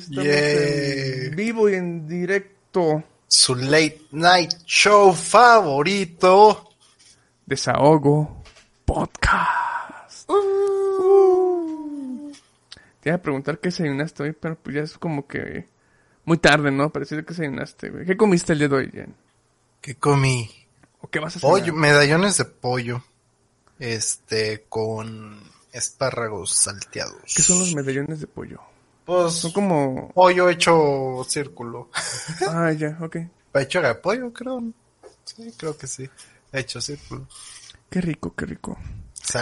[0.00, 3.04] Estamos en vivo y en directo.
[3.28, 6.70] Su late night show favorito.
[7.44, 8.42] Desahogo
[8.86, 10.28] Podcast.
[10.28, 12.32] Uh.
[13.00, 15.68] Te iba a preguntar qué desayunaste hoy, pero pues ya es como que
[16.24, 16.90] muy tarde, ¿no?
[16.90, 18.06] Pareciera que desayunaste, güey.
[18.06, 19.14] ¿Qué comiste el día de hoy, Jen?
[19.82, 20.50] ¿Qué comí?
[21.00, 21.40] ¿O qué vas a?
[21.40, 23.04] Pollo, medallones de pollo.
[23.78, 25.42] Este, con
[25.72, 27.34] espárragos salteados.
[27.36, 28.60] ¿Qué son los medallones de pollo?
[29.10, 30.12] Pues, Son como...
[30.12, 31.90] pollo hecho círculo.
[32.48, 33.16] Ah, ya, ok.
[33.54, 34.62] Hecho de pollo, creo.
[35.24, 36.08] Sí, creo que sí.
[36.52, 37.26] Hecho círculo.
[37.90, 38.78] Qué rico, qué rico.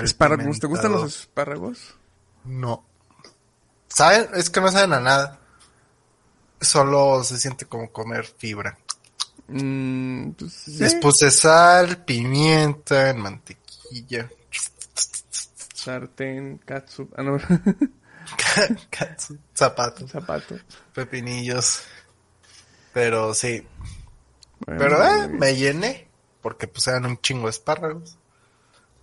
[0.03, 1.95] Espárragos, ¿te gustan los espárragos?
[2.45, 2.83] No.
[3.89, 4.29] ¿Saben?
[4.37, 5.39] Es que no saben a nada.
[6.63, 8.79] Solo se siente como comer fibra.
[9.49, 10.79] Mm, pues, sí.
[10.79, 14.31] Les puse sal, pimienta, mantequilla.
[15.75, 17.39] Sartén, katsup, ah, no,
[18.91, 20.57] Katsu, zapatos, zapato.
[20.95, 21.83] pepinillos.
[22.93, 23.67] Pero sí.
[24.61, 26.09] Bueno, Pero eh, me llené.
[26.41, 28.19] Porque pues eran un chingo de espárragos.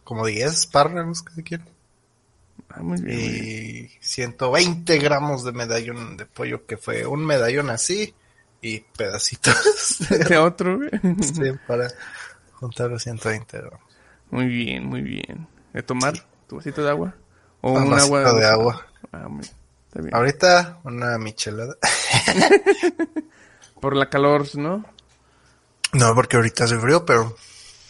[0.03, 1.65] Como 10 espárragos que quiero.
[2.69, 3.85] Ah, muy bien, muy bien.
[3.85, 6.65] Y 120 gramos de medallón de pollo.
[6.65, 8.13] Que fue un medallón así.
[8.61, 9.99] Y pedacitos.
[10.29, 10.79] De otro,
[11.21, 11.87] sí, para
[12.53, 13.79] juntar los 120 gramos.
[14.31, 15.47] Muy bien, muy bien.
[15.71, 16.13] ¿De tomar
[16.47, 17.15] tu vasito de agua?
[17.67, 18.33] ¿O Un agua?
[18.33, 18.85] de agua.
[19.11, 20.13] Ah, muy Está bien.
[20.13, 21.75] Ahorita una michelada.
[23.81, 24.85] Por la calor, ¿no?
[25.93, 27.35] No, porque ahorita hace frío, pero...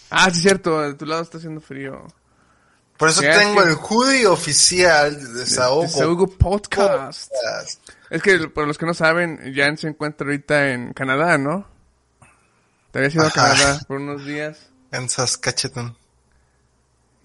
[0.09, 0.79] Ah, sí, cierto.
[0.79, 2.07] De tu lado está haciendo frío.
[2.95, 5.81] Por eso tengo el hoodie oficial de Desahogo.
[5.81, 7.29] Desahogo Podcast.
[7.29, 7.89] Podcast.
[8.09, 11.67] Es que, por los que no saben, Jan se encuentra ahorita en Canadá, ¿no?
[12.91, 13.31] Te había ido a.
[13.31, 14.69] Canadá por unos días.
[14.91, 15.97] En Saskatchewan.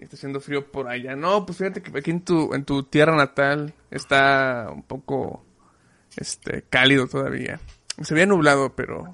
[0.00, 1.14] Y está haciendo frío por allá.
[1.14, 5.44] No, pues fíjate que aquí en tu, en tu tierra natal está un poco
[6.16, 7.60] este cálido todavía.
[8.00, 9.12] Se había nublado, pero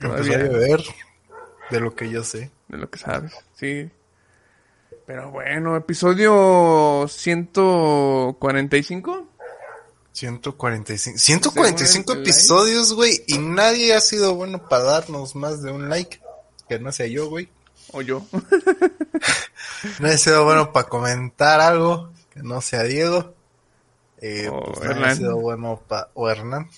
[0.00, 0.82] Empezó a todavía llover.
[1.70, 2.50] De lo que yo sé.
[2.68, 3.34] de lo que sabes.
[3.56, 3.90] Sí.
[5.06, 9.28] Pero bueno, episodio 145.
[10.12, 11.18] 145.
[11.18, 13.22] 145 el episodios, güey.
[13.26, 16.22] Y nadie ha sido bueno para darnos más de un like.
[16.70, 17.50] Que no sea yo, güey.
[17.92, 18.24] O yo.
[20.00, 22.12] Nadie ha sido bueno para comentar algo.
[22.30, 23.34] Que no sea Diego.
[24.20, 25.04] Eh, O pues Hernán.
[25.10, 26.08] ha sido bueno para...
[26.14, 26.68] O Hernán.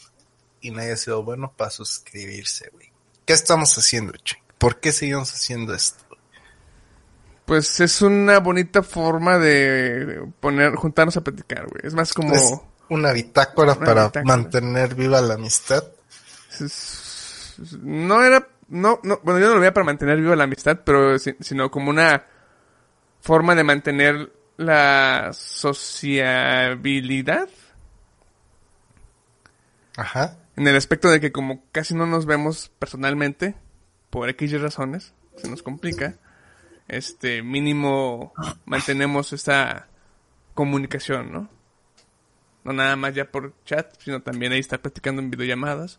[0.63, 2.93] Y nadie ha sido bueno para suscribirse, güey.
[3.25, 4.37] ¿Qué estamos haciendo, che?
[4.59, 6.05] ¿Por qué seguimos haciendo esto?
[7.47, 11.81] Pues es una bonita forma de poner, juntarnos a platicar, güey.
[11.87, 12.35] Es más como...
[12.35, 12.53] Es
[12.91, 14.25] una bitácora Una para bitácora.
[14.37, 15.83] mantener viva la amistad.
[16.61, 18.47] es- no era...
[18.71, 21.71] No, no, bueno, yo no lo veía para mantener viva la amistad, pero si- sino
[21.71, 22.25] como una
[23.21, 27.49] forma de mantener la sociabilidad.
[29.97, 30.37] Ajá.
[30.57, 33.55] En el aspecto de que como casi no nos vemos personalmente,
[34.11, 36.17] por X y razones, se nos complica,
[36.89, 38.33] este, mínimo
[38.67, 39.89] mantenemos esta
[40.55, 41.49] comunicación, ¿no?
[42.65, 45.99] No nada más ya por chat, sino también ahí estar platicando en videollamadas.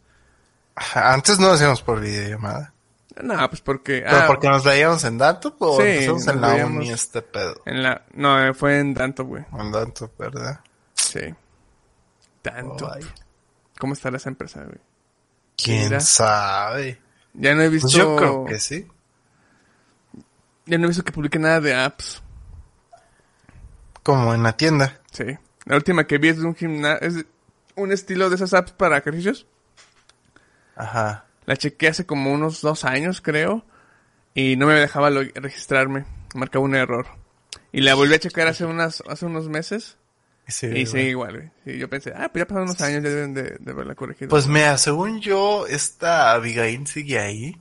[0.75, 2.73] Antes no lo hacíamos por videollamada.
[3.21, 4.03] No, pues porque...
[4.05, 7.61] ¿Pero ah, porque nos veíamos en Danto o Sí, empezamos en la uni este pedo?
[7.65, 8.03] en la...
[8.13, 9.45] No, eh, fue en Danto, güey.
[9.59, 10.61] En Danto, ¿verdad?
[10.95, 11.33] Sí.
[12.43, 12.89] Danto.
[13.79, 14.79] ¿Cómo estará esa empresa, güey?
[15.57, 15.99] ¿Quién Mira.
[15.99, 17.01] sabe?
[17.33, 17.87] Ya no he visto...
[17.87, 18.87] Pues yo creo que sí.
[20.65, 22.23] Ya no he visto que publique nada de apps.
[24.03, 24.99] Como en la tienda.
[25.11, 25.25] Sí.
[25.65, 27.07] La última que vi es de un gimnasio.
[27.07, 27.25] Es
[27.75, 29.47] un estilo de esas apps para ejercicios.
[30.81, 31.25] Ajá.
[31.45, 33.63] La chequé hace como unos dos años, creo.
[34.33, 36.05] Y no me dejaba lo- registrarme.
[36.33, 37.07] Marcaba un error.
[37.71, 39.97] Y la volví a checar hace unas hace unos meses.
[40.47, 41.35] Y sí, y igual,
[41.65, 41.75] güey.
[41.75, 44.29] Y yo pensé, ah, pues ya pasaron unos años, ya deben de, de haberla corregido.
[44.29, 47.57] Pues mira, según yo, esta Abigail sigue ahí.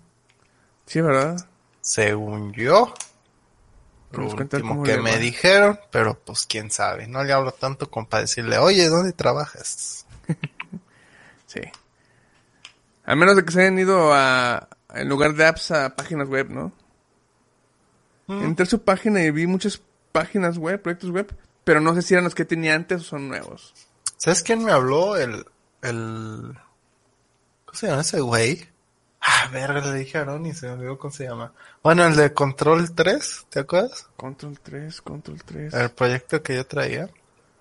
[0.86, 1.36] sí, ¿verdad?
[1.80, 2.94] Según yo.
[4.12, 7.06] Lo último que me dijeron, pero pues quién sabe.
[7.06, 10.06] No le hablo tanto como para decirle, oye, ¿dónde trabajas?
[11.46, 11.60] Sí.
[13.10, 16.48] A menos de que se hayan ido a, en lugar de apps, a páginas web,
[16.48, 16.70] ¿no?
[18.28, 18.44] Mm.
[18.44, 21.34] Entré a su página y vi muchas páginas web, proyectos web,
[21.64, 23.74] pero no sé si eran los que tenía antes o son nuevos.
[24.16, 25.16] ¿Sabes quién me habló?
[25.16, 25.44] El,
[25.82, 26.56] el,
[27.64, 28.68] ¿cómo se llama ese güey?
[29.20, 31.52] Ah, verga, le dije a Aaron y se me olvidó cómo se llama.
[31.82, 34.06] Bueno, el de Control 3, ¿te acuerdas?
[34.16, 35.74] Control 3, Control 3.
[35.74, 37.10] El proyecto que yo traía.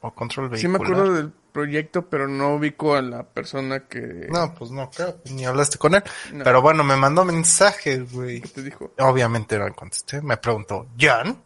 [0.01, 1.01] O Control Sí me Vehicular.
[1.01, 4.27] acuerdo del proyecto, pero no ubico a la persona que...
[4.31, 6.03] No, pues no, creo, ni hablaste con él.
[6.31, 6.43] No.
[6.43, 8.39] Pero bueno, me mandó mensajes, güey.
[8.41, 8.93] que te dijo.
[8.99, 10.21] Obviamente no contesté.
[10.21, 11.41] Me preguntó, ¿John?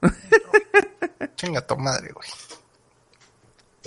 [1.36, 2.28] Chinga tu madre, güey.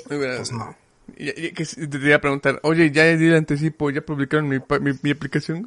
[0.07, 0.75] Pues no.
[1.18, 4.59] Y- y- que te iba a preguntar, oye, ya di el anticipo, ya publicaron mi,
[4.59, 5.63] pa- mi, mi aplicación.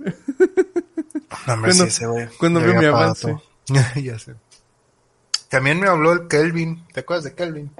[1.46, 2.28] No, hombre, ¿Cuándo- sí, ese güey.
[2.38, 3.36] cuándo ya veo había mi avance?
[4.02, 4.34] ya sé.
[5.48, 6.86] También me habló el Kelvin.
[6.92, 7.70] ¿Te acuerdas de Kelvin?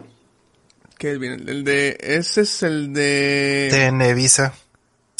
[1.03, 1.97] Kelvin, el, de...
[2.01, 3.69] Ese es el de...
[3.73, 4.55] De Nevisa.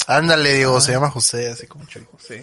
[0.07, 0.81] Ándale, Diego, Ah.
[0.81, 2.07] se llama José, así como chulo.
[2.19, 2.37] Sí.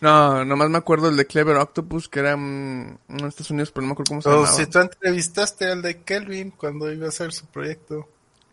[0.00, 3.82] No, nomás me acuerdo el de Clever Octopus, que era mm, en Estados Unidos, pero
[3.82, 4.52] no me acuerdo cómo se O llamaba.
[4.56, 8.08] si tú entrevistaste al de Kelvin cuando iba a hacer su proyecto.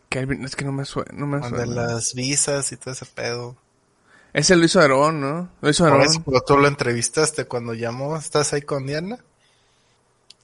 [0.10, 1.12] Kelvin, es que no me suena.
[1.14, 1.66] No me De suena.
[1.66, 3.56] las visas y todo ese pedo.
[4.34, 5.50] Ese lo hizo Aarón, ¿no?
[5.62, 6.08] Lo hizo Por Aarón.
[6.08, 8.18] eso, pero tú lo entrevistaste cuando llamó.
[8.18, 9.18] Estás ahí con Diana.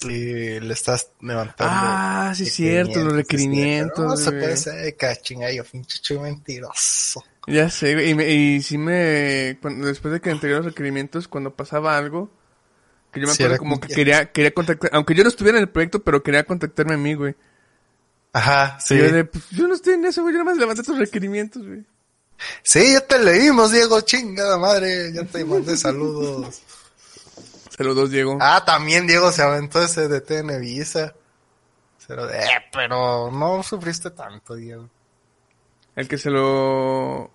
[0.09, 1.73] Y le estás levantando.
[1.75, 4.05] Ah, sí, cierto, los requerimientos.
[4.05, 7.23] No se puede ser cachingallo, pinche chulo mentiroso.
[7.47, 9.57] Ya sé, güey, y, me, y sí me...
[9.61, 12.31] cuando- después de que entregué los requerimientos, cuando pasaba algo,
[13.11, 15.57] que yo me Sí, acuerdo como que que- quería, quería contactar, aunque yo no estuviera
[15.57, 17.35] en el proyecto, pero quería contactarme a mí, güey.
[18.33, 18.93] Ajá, sí.
[18.95, 20.97] Y yo de, pues, yo no estoy en eso, güey, yo nada más levanté tus
[20.97, 21.83] requerimientos, güey.
[22.63, 25.11] Sí, ya te leímos, Diego, chingada madre.
[25.13, 26.61] Ya te mandé saludos.
[27.77, 28.37] Saludos, Diego.
[28.41, 31.13] Ah, también Diego se aventó ese de TN Visa.
[32.05, 34.89] Pero, eh, pero no sufriste tanto, Diego.
[35.95, 37.31] El que se lo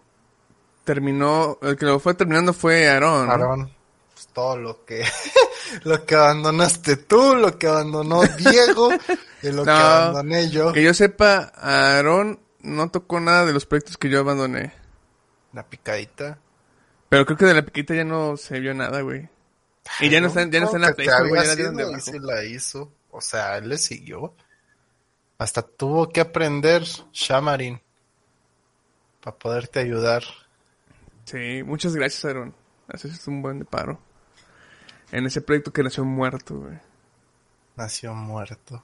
[0.85, 3.27] terminó, el que lo fue terminando fue Aarón.
[3.27, 3.33] ¿no?
[3.33, 3.73] Aarón,
[4.13, 5.05] pues todo lo que,
[5.85, 8.91] lo que abandonaste tú, lo que abandonó Diego
[9.43, 10.73] y lo que abandoné yo.
[10.75, 14.75] Que yo sepa, Aarón no tocó nada de los proyectos que yo abandoné.
[15.55, 16.39] La picadita.
[17.09, 19.31] Pero creo que de la piquita ya no se vio nada, güey.
[20.01, 22.19] Y ya no están, ya no están en la Play te Store, güey, había ya
[22.21, 22.93] la y hizo.
[23.11, 24.35] O sea, él le siguió.
[25.39, 27.81] Hasta tuvo que aprender Shamarin
[29.21, 30.23] para poderte ayudar.
[31.25, 32.55] Sí, muchas gracias, Aaron.
[32.89, 33.99] Haces un buen de paro.
[35.13, 36.79] En ese proyecto que nació muerto, güey.
[37.77, 38.83] Nació muerto.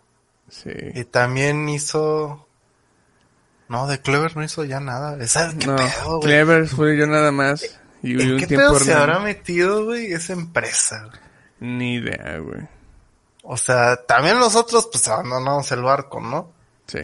[0.48, 0.70] Sí.
[0.94, 2.46] Y también hizo...
[3.68, 5.24] No, de Clever no hizo ya nada.
[5.26, 6.20] ¿Sabes qué No, pedo, güey?
[6.22, 7.80] Clever fue yo nada más.
[8.02, 11.08] Y ¿En qué pedo se habrá metido, güey, esa empresa?
[11.60, 12.66] Ni idea, güey.
[13.44, 16.52] O sea, también nosotros, pues, abandonamos el barco, ¿no?
[16.86, 17.00] Sí,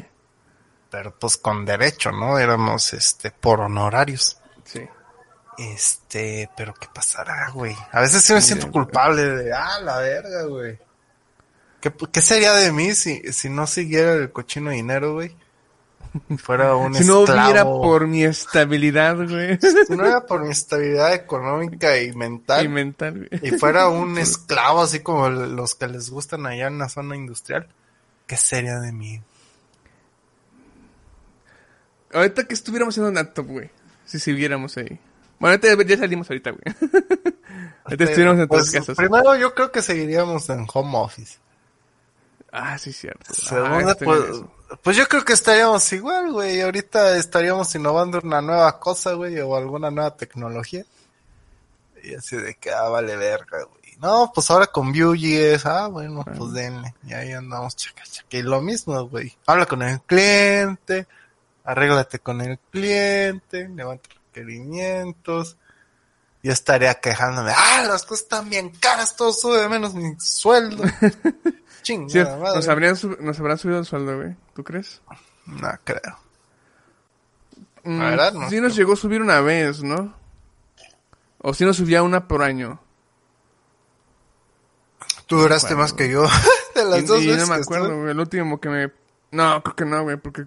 [0.91, 2.39] Pero, pues, con derecho, ¿no?
[2.39, 4.39] Éramos, este, por honorarios.
[4.65, 4.87] sí.
[5.59, 7.75] Este, pero ¿qué pasará, güey?
[7.91, 10.79] A veces sí me Ni siento idea, culpable de, ah, la verga, güey.
[11.81, 15.37] ¿Qué, ¿Qué sería de mí si, si no siguiera el cochino dinero, güey?
[16.39, 17.43] Fuera un Si no esclavo.
[17.49, 19.59] hubiera por mi estabilidad, güey.
[19.61, 22.65] Si no era por mi estabilidad económica y mental.
[22.65, 23.41] y mental, güey.
[23.55, 27.69] y fuera un esclavo así como los que les gustan allá en la zona industrial,
[28.27, 29.21] ¿qué sería de mí?
[32.13, 33.71] Ahorita que estuviéramos en un laptop, güey.
[34.07, 34.99] Si siguiéramos ahí.
[35.39, 36.63] Bueno, ahorita ya salimos ahorita, güey.
[37.85, 38.97] ahorita estuviéramos en Pues, casas.
[38.97, 41.39] Primero yo creo que seguiríamos en home office.
[42.51, 43.35] Ah, sí, cierto.
[43.35, 44.43] Segundo, Ah, pues.
[44.83, 46.61] Pues yo creo que estaríamos igual, güey.
[46.61, 50.85] Ahorita estaríamos innovando una nueva cosa, güey, o alguna nueva tecnología.
[52.03, 53.97] Y así de que, ah, vale verga, güey.
[54.01, 56.95] No, pues ahora con Vue.js, ah, bueno, pues denle.
[57.07, 58.37] Y ahí andamos, chaca, chaca.
[58.37, 59.37] Y lo mismo, güey.
[59.47, 61.07] Habla con el cliente,
[61.65, 65.57] arréglate con el cliente, levanta requerimientos.
[66.43, 70.85] Yo estaría quejándome, ah, las cosas están bien caras, todo sube menos mi sueldo.
[71.83, 72.57] Sí, Chingada madre.
[72.57, 74.37] nos, habrían nos habrán subido el sueldo, güey.
[74.55, 75.01] ¿Tú crees?
[75.47, 76.19] No creo.
[77.85, 78.51] Mm, La verdad, no.
[78.51, 80.15] Sí nos llegó a subir una vez, ¿no?
[81.41, 82.79] O sí nos subía una por año.
[85.27, 86.25] Tú duraste más que yo.
[86.75, 88.01] De las Y, dos y veces no me acuerdo, estuve.
[88.01, 88.11] güey.
[88.11, 88.93] El último que me...
[89.31, 90.17] No, creo que no, güey.
[90.19, 90.45] Porque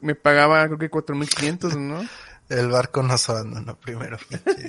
[0.00, 2.00] me pagaba creo que 4.500, ¿no?
[2.50, 4.18] El barco nos abandonó primero.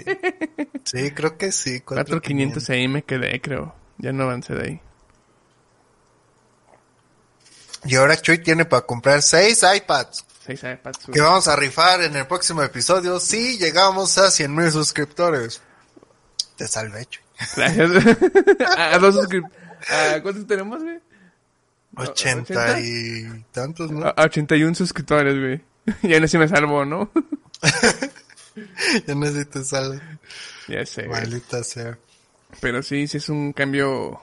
[0.85, 1.81] sí, creo que sí.
[1.81, 3.75] 4.500 ahí me quedé, creo.
[3.97, 4.81] Ya no avancé de ahí.
[7.85, 10.25] Y ahora Chuy tiene para comprar seis iPads.
[10.45, 11.07] Seis iPads.
[11.07, 11.13] güey.
[11.15, 15.61] Que vamos a rifar en el próximo episodio si llegamos a 100 mil suscriptores.
[16.55, 17.23] Te salvé, Chuy.
[17.55, 17.89] Gracias.
[18.77, 19.51] a, suscrip-
[19.89, 20.99] ¿A ¿Cuántos tenemos, güey?
[21.97, 24.05] 80 y tantos, ¿no?
[24.05, 25.61] A, a 81 suscriptores, güey.
[26.03, 27.09] ya no sé si me salvo, ¿no?
[29.07, 30.01] Ya no sé si te sale.
[30.67, 31.07] ya sé.
[31.07, 31.97] Maldita sea.
[32.59, 34.19] Pero sí, sí es un cambio.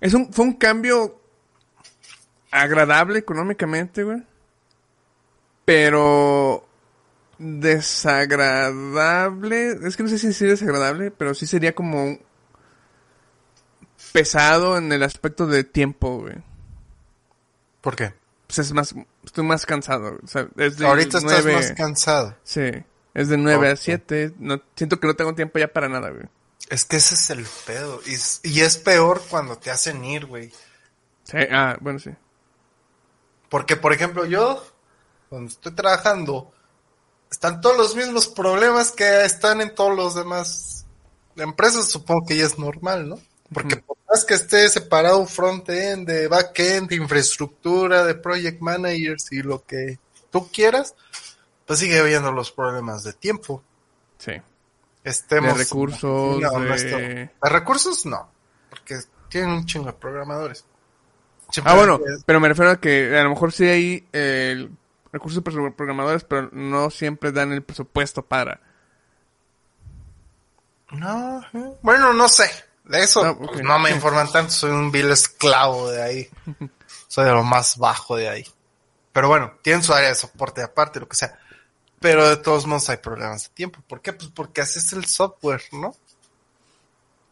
[0.00, 1.20] Es un, fue un cambio
[2.52, 4.22] agradable económicamente, güey.
[5.64, 6.64] Pero
[7.38, 12.18] desagradable, es que no sé si es desagradable, pero sí sería como
[14.12, 16.36] pesado en el aspecto de tiempo, güey.
[17.80, 18.12] ¿Por qué?
[18.54, 20.18] Pues es más, estoy más cansado.
[20.22, 22.36] o sea, es de Ahorita estás nueve- más cansado.
[22.42, 22.68] Sí,
[23.14, 23.78] es de 9 a Ok.
[23.80, 24.34] 7.
[24.38, 26.24] No, siento que no tengo tiempo ya para nada, güey.
[26.68, 28.00] Es que ese es el pedo.
[28.06, 30.50] Y es, y es peor cuando te hacen ir, güey.
[31.24, 32.10] Sí, ah, bueno, sí.
[33.48, 34.64] Porque, por ejemplo, yo,
[35.28, 36.52] cuando estoy trabajando,
[37.30, 40.86] están todos los mismos problemas que están en todos los demás
[41.36, 41.88] empresas.
[41.88, 43.18] Supongo que ya es normal, ¿no?
[43.52, 43.82] Porque.
[44.10, 49.98] Más que esté separado front-end, de back-end, de infraestructura, de project managers y lo que
[50.30, 50.94] tú quieras,
[51.66, 53.62] pues sigue habiendo los problemas de tiempo.
[54.18, 54.32] Sí.
[55.04, 55.56] Estemos.
[55.56, 58.28] De recursos, No, no de- recursos no,
[58.68, 58.98] porque
[59.28, 60.64] tienen un chingo de programadores.
[61.50, 64.68] Siempre Ah, bueno, es- pero me refiero a que a lo mejor sí hay eh,
[65.12, 68.60] recursos de programadores, pero no siempre dan el presupuesto para.
[70.92, 72.50] No, eh, bueno, no sé.
[72.84, 76.30] De eso No, pues, no me informan tanto, soy un vil esclavo de ahí.
[77.08, 78.46] soy de lo más bajo de ahí.
[79.12, 81.38] Pero bueno, tienen su área de soporte aparte, lo que sea.
[82.00, 83.80] Pero de todos modos hay problemas de tiempo.
[83.86, 84.12] ¿Por qué?
[84.12, 85.94] Pues porque haces el software, ¿no?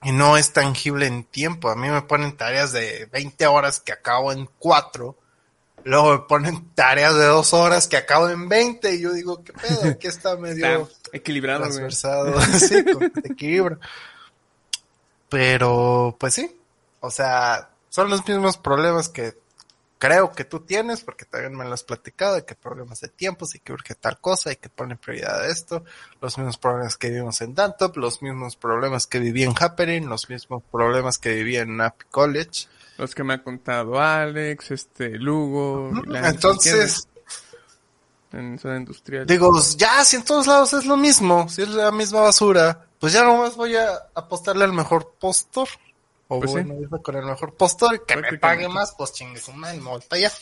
[0.02, 1.70] Y no es tangible en tiempo.
[1.70, 5.16] A mí me ponen tareas de 20 horas que acabo en 4.
[5.84, 8.94] Luego me ponen tareas de 2 horas que acabo en 20.
[8.94, 9.90] Y yo digo, ¿qué pedo?
[9.90, 13.80] Aquí está medio Está equilibrado, transversado, sí, con equilibrio.
[15.28, 16.60] Pero, pues sí,
[17.00, 19.36] o sea, son los mismos problemas que
[19.98, 23.54] creo que tú tienes, porque también me lo has platicado, de que problemas de tiempos
[23.54, 25.84] y que urge tal cosa y que ponen prioridad a esto,
[26.20, 30.28] los mismos problemas que vivimos en Dantop, los mismos problemas que viví en Happening, los
[30.30, 32.68] mismos problemas que viví en App College.
[32.96, 35.92] Los que me ha contado Alex, este, Lugo.
[36.14, 37.06] Entonces.
[38.32, 39.26] En zona industrial.
[39.26, 43.12] Digo, ya, si en todos lados es lo mismo, si es la misma basura, pues
[43.12, 45.68] ya nomás voy a apostarle al mejor postor.
[46.28, 46.56] O Pues sí.
[46.56, 49.78] bueno, irme con el mejor postor y que me pague más, pues chingue su madre,
[49.78, 50.32] me para allá.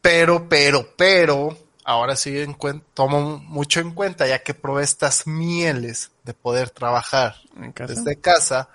[0.00, 2.56] Pero, pero, pero, ahora sí en
[2.94, 7.94] tomo mucho en cuenta, ya que probé estas mieles de poder trabajar en casa.
[7.94, 8.68] desde casa,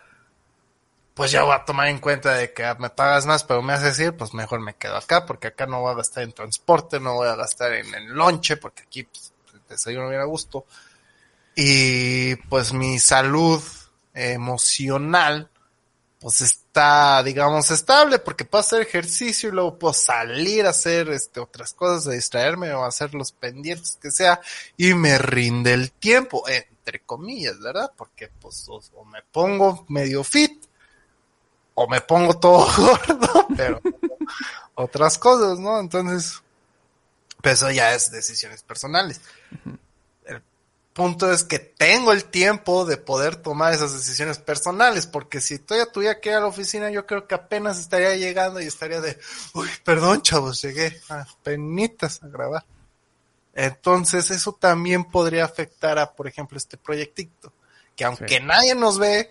[1.16, 4.00] pues ya voy a tomar en cuenta de que me pagas más, pero me haces
[4.00, 7.16] ir, pues mejor me quedo acá, porque acá no voy a gastar en transporte, no
[7.16, 9.34] voy a gastar en el lonche, porque aquí pues,
[9.68, 10.66] desayuno viene a gusto.
[11.56, 13.64] Y pues mi salud
[14.14, 15.50] emocional,
[16.20, 21.40] pues está, digamos, estable, porque puedo hacer ejercicio y luego puedo salir a hacer este,
[21.40, 24.42] otras cosas, a distraerme o hacer los pendientes que sea,
[24.76, 27.92] y me rinde el tiempo, entre comillas, ¿verdad?
[27.96, 30.66] Porque pues o, me pongo medio fit,
[31.74, 33.82] o me pongo todo gordo, pero
[34.76, 35.80] otras cosas, ¿no?
[35.80, 36.42] Entonces,
[37.42, 39.22] pues eso ya es decisiones personales.
[40.96, 45.92] Punto es que tengo el tiempo de poder tomar esas decisiones personales, porque si todavía
[45.92, 49.20] tuviera que ir a la oficina, yo creo que apenas estaría llegando y estaría de,
[49.54, 52.66] uy, perdón, chavos, llegué a penitas a grabar.
[53.54, 57.52] Entonces, eso también podría afectar a, por ejemplo, este proyectito,
[57.96, 58.44] que aunque Sí.
[58.44, 59.30] nadie nos ve,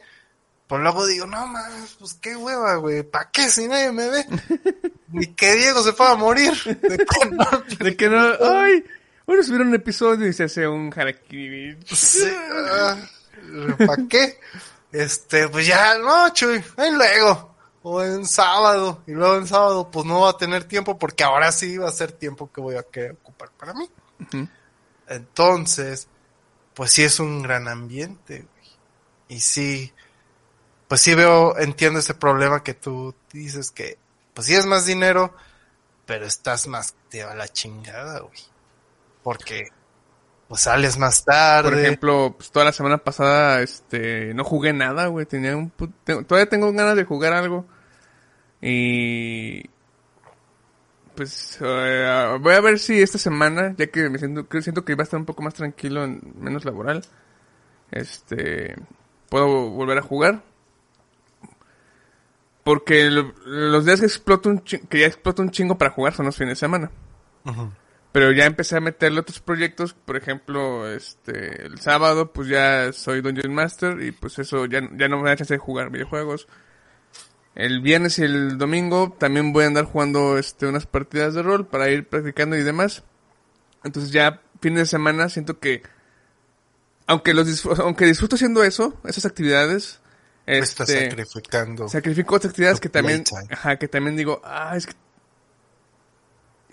[0.67, 4.27] pues luego digo, no mames, pues qué hueva, güey, ¿para qué si nadie me ve?
[5.09, 6.53] Ni que Diego se pueda morir.
[6.83, 8.19] De que no- De que no.
[8.41, 8.85] ¡Ay!
[9.27, 11.79] Bueno, subir un episodio y se hace un harakiri.
[11.87, 12.33] Sí,
[13.87, 14.39] ¿Para qué?
[14.93, 17.57] Este, pues ya, no, Chuy, ahí luego.
[17.83, 19.03] O en sábado.
[19.07, 21.93] Y luego en sábado, pues no va a tener tiempo porque ahora sí va a
[21.93, 23.91] ser tiempo que voy a querer ocupar para mí.
[25.09, 26.09] Entonces,
[26.75, 28.71] pues sí es un gran ambiente, güey.
[29.29, 29.93] Y sí,
[30.89, 33.99] pues sí veo, entiendo ese problema que tú dices que,
[34.33, 35.35] pues sí es más dinero,
[36.07, 38.54] pero estás más, te va la chingada, güey.
[39.25, 39.65] Porque,
[40.47, 41.71] pues sales más tarde.
[41.71, 45.27] Por ejemplo, pues, toda la semana pasada, este, no jugué nada, güey.
[45.27, 47.67] Tenía un, pu- tengo- todavía tengo ganas de jugar algo.
[48.61, 49.69] Y,
[51.17, 54.95] pues, eh, voy a ver si esta semana, ya que me siento, que siento que
[54.95, 57.05] va a estar un poco más tranquilo, en- menos laboral,
[57.91, 58.77] este,
[59.31, 60.43] puedo volver a jugar.
[62.63, 66.15] Porque lo- los días que exploto un chi- que ya exploto un chingo para jugar
[66.15, 66.91] son los fines de semana.
[68.15, 73.23] Pero ya empecé a meterle otros proyectos, por ejemplo, este, el sábado pues ya soy
[73.23, 76.47] Dungeon Master y pues eso ya, ya no me da chance de jugar videojuegos.
[77.57, 81.67] El viernes y el domingo también voy a andar jugando este, unas partidas de rol
[81.67, 83.03] para ir practicando y demás.
[83.83, 85.83] Entonces ya fines de semana siento que,
[87.09, 90.01] aunque los disfr- aunque disfruto haciendo eso, esas actividades,
[90.47, 91.89] Estás este, sacrificando.
[91.89, 94.93] Sacrifico otras actividades que también, ajá, que también digo, ah, es que...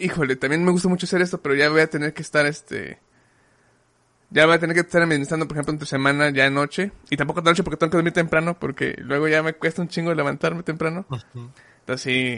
[0.01, 3.00] híjole, también me gusta mucho hacer esto, pero ya voy a tener que estar, este...
[4.34, 6.93] Ya voy a tener que estar administrando, por ejemplo, entre semana ya noche.
[7.10, 10.13] Y tampoco noche porque tengo que dormir temprano, porque luego ya me cuesta un chingo
[10.13, 11.05] levantarme temprano.
[11.79, 12.38] Entonces sí,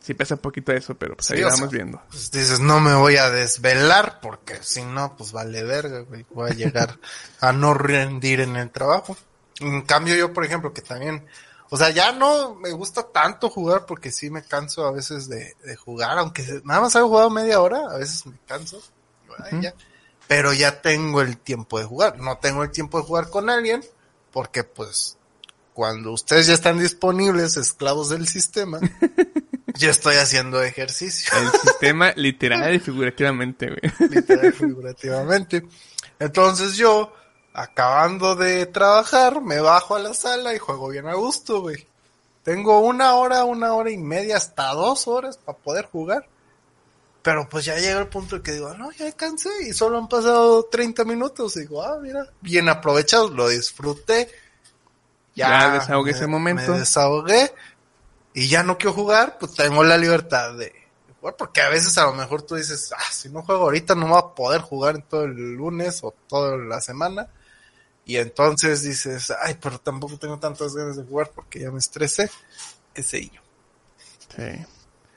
[0.00, 2.02] sí pesa un poquito eso, pero pues ahí Sí, o vamos sea, viendo.
[2.10, 6.26] Pues dices, no me voy a desvelar porque si no, pues vale verga, güey.
[6.30, 6.98] Voy a llegar
[7.40, 9.16] a no rendir en el trabajo.
[9.60, 11.24] En cambio yo, por ejemplo, que también,
[11.70, 15.54] o sea, ya no me gusta tanto jugar porque sí me canso a veces de,
[15.64, 18.80] de jugar, aunque nada más haya jugado media hora, a veces me canso.
[20.26, 22.18] Pero ya tengo el tiempo de jugar.
[22.18, 23.82] No tengo el tiempo de jugar con alguien
[24.32, 25.16] porque pues
[25.72, 28.80] cuando ustedes ya están disponibles, esclavos del sistema,
[29.78, 31.32] yo estoy haciendo ejercicio.
[31.38, 34.10] El sistema literal y figurativamente, güey.
[34.10, 35.64] literal figurativamente.
[36.18, 37.14] Entonces yo,
[37.62, 41.86] acabando de trabajar, me bajo a la sala y juego bien a gusto, güey.
[42.44, 46.26] Tengo una hora, una hora y media, hasta dos horas para poder jugar.
[47.20, 50.08] Pero pues ya llega el punto en que digo, no, ya cansé y solo han
[50.08, 51.56] pasado 30 minutos.
[51.56, 54.28] Y digo, ah, mira, bien aprovechados, lo disfruté.
[55.34, 56.72] Ya desahogué ese momento.
[56.72, 57.52] Me desahogué
[58.34, 60.72] y ya no quiero jugar, pues tengo la libertad de
[61.20, 64.06] jugar, porque a veces a lo mejor tú dices, ah, si no juego ahorita no
[64.06, 67.28] voy a poder jugar en todo el lunes o toda la semana.
[68.08, 72.30] Y entonces dices, ay, pero tampoco tengo tantas ganas de jugar porque ya me estresé.
[72.94, 73.40] Qué sé yo.
[74.34, 74.66] Sí.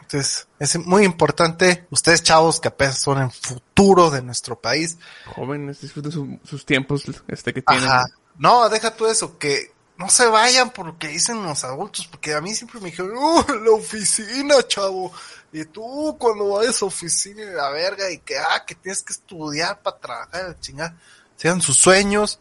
[0.01, 4.97] Entonces, es muy importante, ustedes chavos que apenas son el futuro de nuestro país,
[5.35, 7.85] Jóvenes, disfruten su- sus tiempos este que tienen.
[7.85, 8.03] Ajá.
[8.37, 12.33] No, deja tú eso, que no se vayan por lo que dicen los adultos, porque
[12.33, 15.13] a mí siempre me dijeron, ¡uh, la oficina, chavo!
[15.53, 19.13] Y tú cuando vayas a oficina y la verga, y que, ah, que tienes que
[19.13, 20.93] estudiar para trabajar, chingada.
[21.37, 22.37] Sean sus sueños,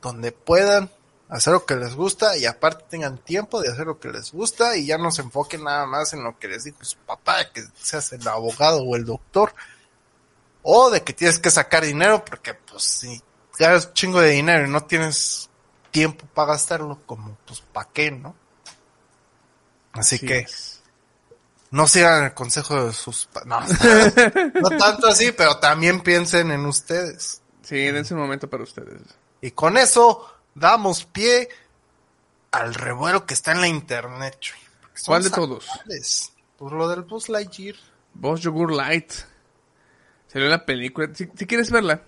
[0.00, 0.90] donde puedan
[1.28, 4.76] hacer lo que les gusta y aparte tengan tiempo de hacer lo que les gusta
[4.76, 7.62] y ya no se enfoquen nada más en lo que les dijo su papá, que
[7.80, 9.54] seas el abogado o el doctor,
[10.62, 13.22] o de que tienes que sacar dinero, porque pues si
[13.58, 15.48] ganas un chingo de dinero y no tienes
[15.90, 18.34] tiempo para gastarlo, como pues pa' qué, ¿no?
[19.92, 20.26] Así Sí.
[20.26, 20.46] que
[21.70, 27.42] no sigan el consejo de sus no, no tanto así, pero también piensen en ustedes.
[27.62, 29.00] Sí, dense un momento para ustedes.
[29.40, 31.48] Y con eso damos pie
[32.50, 34.38] al revuelo que está en la internet.
[35.06, 35.66] ¿Cuál de todos?
[35.86, 36.32] Pues
[36.72, 37.76] lo del Buzz Lightyear.
[38.14, 39.12] Boss Yogur Light.
[40.26, 41.08] Salió la película.
[41.14, 42.02] Si, si quieres verla,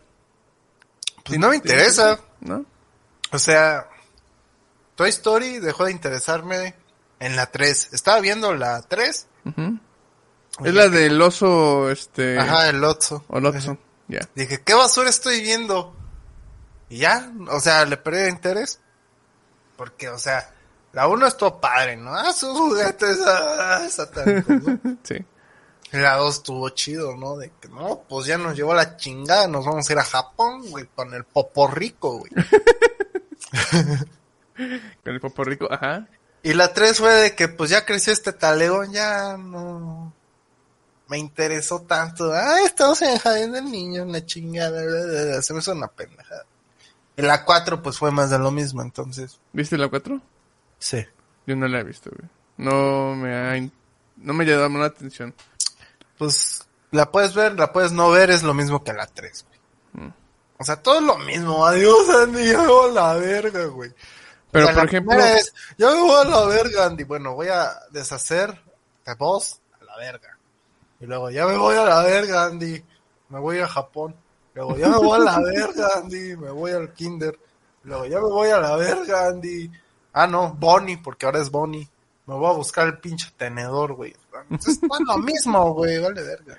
[1.24, 2.20] Pues no me interesa.
[2.40, 2.64] ¿no?
[3.32, 3.88] O sea,
[4.94, 6.74] Toy Story dejó de interesarme
[7.18, 7.90] en la 3.
[7.92, 9.26] Estaba viendo la 3.
[9.46, 9.78] Ujú.
[10.64, 12.38] Es la del oso, este...
[12.38, 13.24] Ajá, el Otso.
[13.28, 13.78] O Lotso.
[14.08, 14.20] Ya.
[14.34, 15.96] Dije, ¿qué basura estoy viendo?
[16.92, 18.78] Y ya, o sea, le perdí interés.
[19.78, 20.52] Porque, o sea,
[20.92, 22.14] la 1 estuvo padre, ¿no?
[22.14, 24.78] Ah, sus juguetes, ah, satánicos, ¿no?
[25.02, 25.24] Sí.
[25.92, 27.38] La 2 estuvo chido, ¿no?
[27.38, 30.68] De que, no, pues ya nos llevó la chingada, nos vamos a ir a Japón,
[30.68, 32.30] güey, con el popo rico, güey.
[35.02, 35.66] Con el popo rico.
[35.72, 36.06] Ajá.
[36.42, 40.12] Y la 3 fue de que pues ya creció este taleón, ya no
[41.08, 42.30] me interesó tanto.
[42.34, 44.82] Ah, estamos en el jardín del niño, una chingada.
[44.82, 45.42] bla, bla, bla.
[45.42, 46.44] Se me hizo una pendejada.
[47.16, 49.38] Y la 4 pues fue más de lo mismo, entonces.
[49.52, 50.20] ¿Viste la 4?
[50.78, 51.04] Sí.
[51.46, 52.28] Yo no la he visto, güey.
[52.56, 53.70] No me ha...
[54.16, 55.34] No me ha llamado la atención.
[56.16, 60.06] Pues la puedes ver, la puedes no ver, es lo mismo que la 3, güey.
[60.06, 60.12] Mm.
[60.58, 61.66] O sea, todo es lo mismo.
[61.66, 63.92] Adiós, Andy, ya me voy a la verga, güey.
[64.50, 65.18] Pero, O sea, por la ejemplo...
[65.18, 67.04] es, ya me voy a la verga, Andy.
[67.04, 68.62] Bueno, voy a deshacer
[69.04, 70.38] de vos a la verga.
[71.00, 72.84] Y luego, ya me voy a la verga, Andy.
[73.30, 74.14] Me voy a Japón.
[74.54, 76.36] Luego, ya me voy a la verga, Andy.
[76.36, 77.38] Me voy al kinder.
[77.84, 79.70] Luego, ya me voy a la verga, Andy.
[80.12, 81.88] Ah, no, Bonnie, porque ahora es Bonnie.
[82.26, 84.14] Me voy a buscar el pinche tenedor, güey.
[84.50, 85.98] Es lo mismo, güey.
[85.98, 86.58] Vale verga.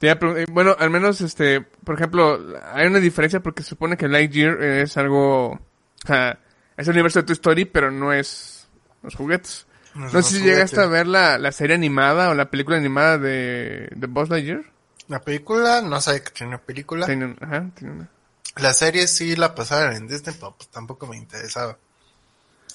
[0.00, 2.38] Eh, bueno, al menos, este, por ejemplo,
[2.72, 5.60] hay una diferencia porque se supone que Lightyear es algo, o
[6.06, 6.38] sea,
[6.76, 8.68] es el universo de Toy Story, pero no es
[9.02, 9.66] los juguetes.
[9.94, 13.88] No sé si llegaste a ver la, la serie animada o la película animada de,
[13.96, 14.64] de Buzz Lightyear.
[15.08, 17.06] La película, no sabía que tenía película.
[17.06, 18.10] Tiene un- ajá, tiene una.
[18.56, 21.76] La serie sí la pasaron en Disney, pero pues tampoco me interesaba.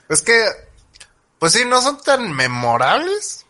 [0.10, 0.46] Es que,
[1.40, 3.46] pues sí, no son tan memorables.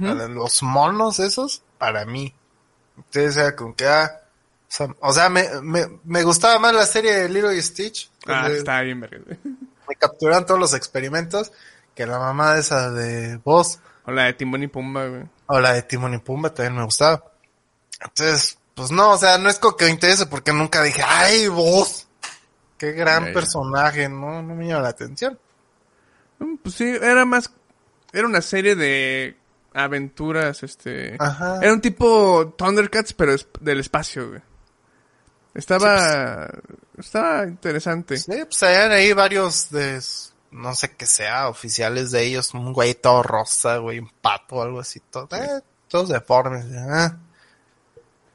[0.00, 2.34] Los monos esos, para mí.
[2.96, 4.20] Entonces era como que, ah,
[5.00, 8.10] o sea, me, me, me gustaba más la serie de Lilo y Stitch.
[8.26, 9.18] Ah, está bien, verga.
[9.88, 11.50] Me capturaron todos los experimentos.
[11.94, 15.22] Que la mamá de esa de Voz, O la de Timón y Pumba, güey.
[15.46, 17.24] o la de Timon y Pumba también me gustaba.
[18.00, 21.48] Entonces, pues no, o sea, no es como que me interese porque nunca dije, ay,
[21.48, 22.06] Voz.
[22.76, 25.36] Qué gran personaje, no, no me llama la atención.
[26.38, 27.50] Mm, Pues sí, era más,
[28.12, 29.36] era una serie de
[29.74, 31.16] aventuras, este...
[31.18, 31.58] Ajá.
[31.60, 34.42] Era un tipo Thundercats, pero es- del espacio, güey.
[35.54, 36.48] Estaba...
[36.96, 38.16] Estaba interesante.
[38.16, 40.00] Sí, pues hay ahí varios de,
[40.52, 44.80] no sé qué sea, oficiales de ellos, un güey todo rosa, güey, un pato algo
[44.80, 47.16] así, todo, eh, todos deformes, ah.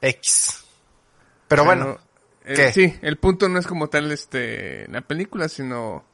[0.08, 0.64] X.
[1.48, 1.98] Pero bueno,
[2.44, 2.72] eh, ¿qué?
[2.72, 6.04] sí, el punto no es como tal este la película, sino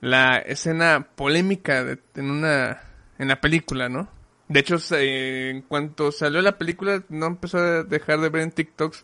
[0.00, 2.82] la escena polémica de- en una
[3.18, 4.08] en la película, ¿no?
[4.48, 8.52] De hecho, se- en cuanto salió la película, no empezó a dejar de ver en
[8.52, 9.02] TikToks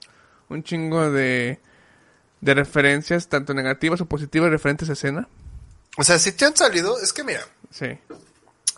[0.51, 1.61] un chingo de
[2.41, 5.29] de referencias, tanto negativas o positivas referentes a escena.
[5.99, 7.87] o sea, si te han salido, es que mira, Sí.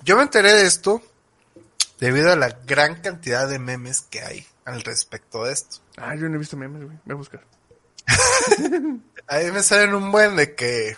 [0.02, 1.00] yo me enteré de esto
[2.00, 5.76] debido a la gran cantidad de memes que hay al respecto de esto.
[5.96, 6.98] Ah, yo no he visto memes, güey.
[7.04, 7.44] Voy a buscar.
[9.26, 10.96] Ahí me salen un buen de que,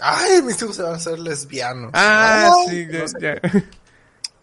[0.00, 1.90] ay, mis hijos se van a hacer lesbianos.
[1.94, 3.40] Ah, Ay, sí, ya, no sé ya.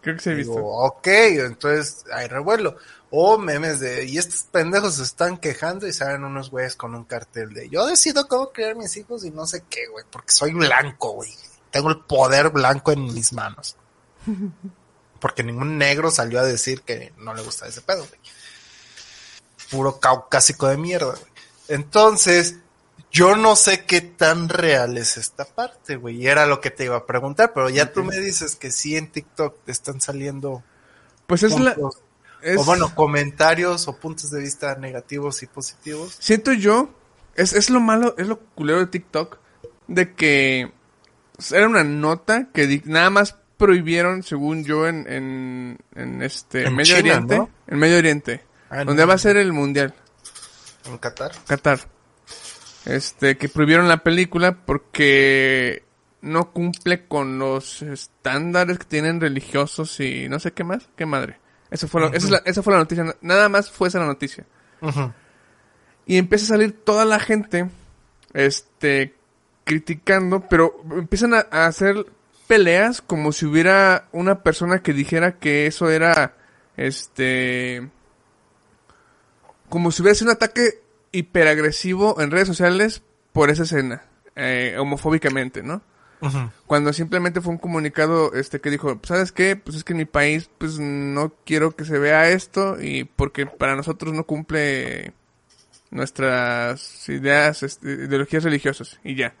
[0.00, 0.54] Creo que se ha visto.
[0.54, 2.76] Digo, ok, entonces hay revuelo.
[3.10, 7.04] O memes de, y estos pendejos se están quejando y salen unos güeyes con un
[7.04, 10.52] cartel de, yo decido cómo criar mis hijos y no sé qué, güey, porque soy
[10.52, 11.30] blanco, güey.
[11.70, 13.76] Tengo el poder blanco en mis manos.
[15.20, 18.20] Porque ningún negro salió a decir que no le gusta ese pedo, güey.
[19.74, 21.32] Puro caucásico de mierda, güey.
[21.68, 22.56] Entonces,
[23.10, 26.16] yo no sé qué tan real es esta parte, güey.
[26.22, 28.96] Y era lo que te iba a preguntar, pero ya tú me dices que sí
[28.96, 30.62] en TikTok te están saliendo
[31.26, 31.74] Pues es la...
[31.74, 32.00] puntos,
[32.42, 36.16] es- o bueno, comentarios o puntos de vista negativos y positivos.
[36.18, 36.90] Siento yo,
[37.34, 39.38] es, es lo malo, es lo culero de TikTok,
[39.86, 40.72] de que
[41.52, 46.96] era una nota que nada más prohibieron, según yo, en, en, en este En Medio
[46.96, 47.38] China, Oriente.
[47.38, 47.50] ¿no?
[47.68, 48.44] En Medio Oriente.
[48.70, 48.86] Ah, no.
[48.86, 49.94] donde va a ser el Mundial,
[50.86, 51.32] En Qatar.
[51.46, 51.80] Qatar.
[52.86, 55.84] Este, que prohibieron la película porque
[56.20, 61.38] no cumple con los estándares que tienen religiosos y no sé qué más, qué madre.
[61.70, 64.06] Eso fue lo- esa, es la, esa fue la noticia, nada más fue esa la
[64.06, 64.44] noticia.
[66.06, 67.70] Y empieza a salir toda la gente,
[68.34, 69.14] este,
[69.64, 72.04] criticando, pero empiezan a, a hacer
[72.46, 76.36] peleas como si hubiera una persona que dijera que eso era,
[76.76, 77.88] este,
[79.74, 84.04] como si hubiera sido un ataque hiperagresivo en redes sociales por esa escena,
[84.36, 85.82] eh, homofóbicamente, ¿no?
[86.68, 89.56] Cuando simplemente fue un comunicado este que dijo, ¿sabes qué?
[89.56, 93.46] Pues es que en mi país pues no quiero que se vea esto y porque
[93.46, 95.12] para nosotros no cumple
[95.90, 99.34] nuestras ideas, este, ideologías religiosas y ya.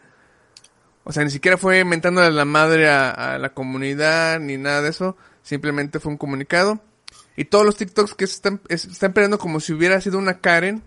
[1.04, 4.82] O sea, ni siquiera fue mentando a la madre a, a la comunidad ni nada
[4.82, 6.80] de eso, simplemente fue un comunicado.
[7.36, 10.38] Y todos los TikToks que se están, es- están peleando como si hubiera sido una
[10.40, 10.82] Karen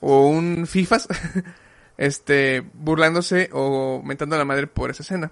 [0.00, 1.08] o un FIFAs,
[1.98, 5.30] este, burlándose o mentando a la madre por esa escena.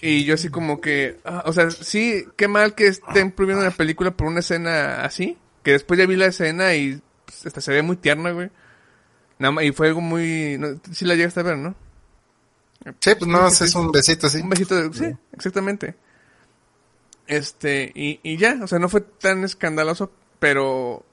[0.00, 3.70] Y yo así como que, ah, o sea, sí, qué mal que estén prohibiendo una
[3.74, 7.70] película por una escena así, que después ya vi la escena y pues, hasta se
[7.72, 8.50] ve muy tierna, güey.
[9.38, 11.76] Nada más, y fue algo muy, no, sí la llegaste a ver, ¿no?
[12.98, 14.40] Sí, pues no, es un besito así.
[14.40, 14.92] Un besito de...
[14.92, 15.94] Sí, exactamente.
[17.26, 21.04] Este, y, y ya, o sea, no fue tan escandaloso, pero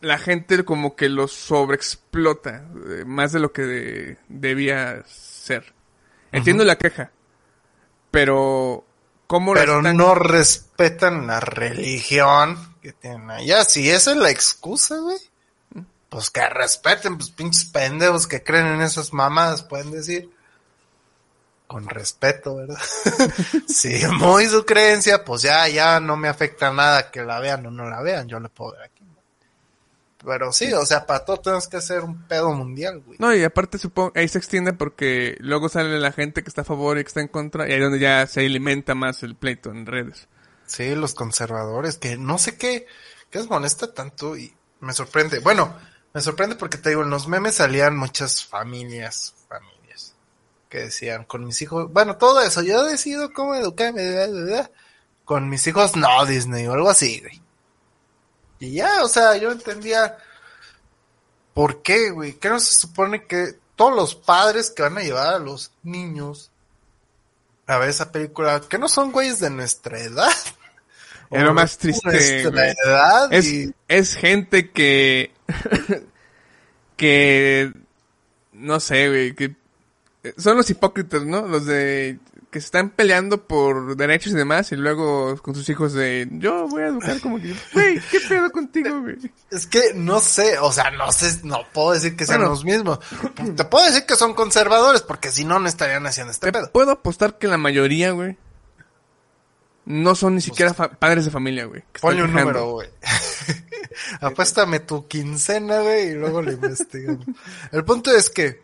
[0.00, 5.74] la gente como que lo sobreexplota, eh, más de lo que de- debía ser.
[6.32, 7.10] Entiendo la queja,
[8.10, 8.84] pero
[9.26, 13.64] ¿cómo Pero están- no respetan la religión que tienen allá.
[13.64, 15.18] Si esa es la excusa, güey.
[16.10, 20.30] Pues que respeten, pues pinches pendejos que creen en esas mamadas, pueden decir.
[21.68, 22.78] Con respeto, ¿verdad?
[23.68, 27.70] si muy su creencia, pues ya, ya no me afecta nada que la vean o
[27.70, 28.98] no la vean, yo la puedo ver aquí.
[30.24, 33.18] Pero sí, o sea, para todo tenemos que hacer un pedo mundial, güey.
[33.20, 36.64] No, y aparte supongo, ahí se extiende porque luego sale la gente que está a
[36.64, 39.36] favor y que está en contra, y ahí es donde ya se alimenta más el
[39.36, 40.26] pleito en redes.
[40.66, 42.86] Sí, los conservadores, que no sé qué,
[43.30, 45.38] qué les molesta tanto y me sorprende.
[45.38, 45.74] Bueno,
[46.12, 49.34] me sorprende porque te digo, en los memes salían muchas familias,
[50.68, 54.02] que decían, con mis hijos, bueno, todo eso, yo decido cómo educarme,
[55.24, 57.40] con mis hijos no Disney o algo así, güey.
[58.60, 60.16] Y ya, o sea, yo entendía
[61.54, 65.34] por qué, güey, que no se supone que todos los padres que van a llevar
[65.34, 66.50] a los niños
[67.66, 70.30] a ver esa película, que no son güeyes de nuestra edad.
[71.30, 75.30] Es lo más triste, edad Es, y- es gente que.
[76.96, 77.70] que.
[78.52, 79.34] No sé, güey.
[79.34, 79.54] Que
[80.36, 81.46] son los hipócritas, ¿no?
[81.46, 82.18] Los de.
[82.50, 84.72] que se están peleando por derechos y demás.
[84.72, 86.28] Y luego con sus hijos de.
[86.32, 87.54] Yo voy a educar como que.
[87.72, 89.16] Güey, ¿qué pedo contigo, güey?
[89.50, 92.50] Es que no sé, o sea, no sé, no puedo decir que sean Bueno.
[92.54, 92.98] los mismos.
[93.56, 96.70] Te puedo decir que son conservadores, porque si no, no estarían haciendo este Te pedo.
[96.72, 98.36] puedo apostar que la mayoría, güey.
[99.86, 101.82] no son ni siquiera fa- padres de familia, güey.
[102.00, 102.88] Ponle un número, güey.
[104.20, 107.24] Apuéstame tu quincena, güey, y luego le investigamos.
[107.72, 108.62] El punto es que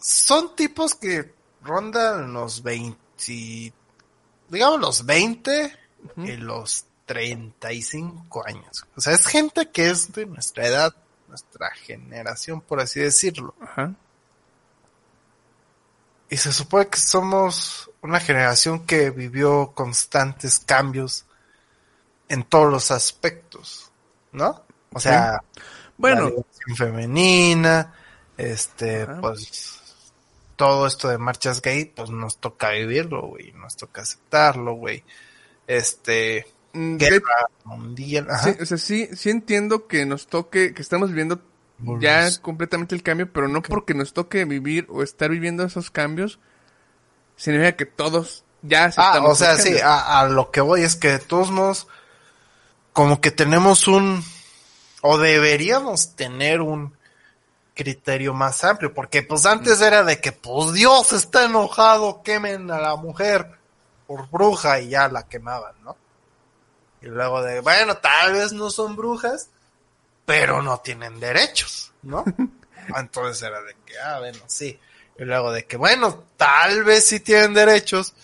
[0.00, 3.72] son tipos que rondan los 20,
[4.48, 5.78] digamos los 20
[6.16, 8.86] y los 35 años.
[8.96, 10.94] O sea, es gente que es de nuestra edad,
[11.28, 13.54] nuestra generación, por así decirlo.
[13.60, 13.94] Ajá.
[16.28, 21.26] Y se supone que somos una generación que vivió constantes cambios
[22.28, 23.90] en todos los aspectos,
[24.32, 24.62] ¿no?
[24.92, 25.42] O sea,
[25.96, 26.30] Bueno,
[26.66, 27.92] la femenina,
[28.36, 29.20] este, Ajá.
[29.20, 29.79] pues
[30.60, 35.02] todo esto de marchas gay, pues nos toca vivirlo, güey, nos toca aceptarlo, güey.
[35.66, 38.52] Este, mm, guerra mundial, ajá.
[38.52, 41.40] sí, o sea, sí, sí entiendo que nos toque, que estamos viviendo
[41.98, 46.38] ya completamente el cambio, pero no porque nos toque vivir o estar viviendo esos cambios,
[47.36, 50.94] significa que todos ya Ah, aceptamos o sea, sí, a, a lo que voy es
[50.94, 51.88] que de todos modos,
[52.92, 54.22] como que tenemos un,
[55.00, 56.99] o deberíamos tener un
[57.74, 62.78] criterio más amplio, porque pues antes era de que pues Dios está enojado, quemen a
[62.78, 63.50] la mujer
[64.06, 65.96] por bruja y ya la quemaban, ¿no?
[67.02, 69.48] Y luego de, bueno, tal vez no son brujas,
[70.26, 72.24] pero no tienen derechos, ¿no?
[72.96, 74.78] Entonces era de que, ah, bueno, sí.
[75.18, 78.14] Y luego de que, bueno, tal vez sí tienen derechos,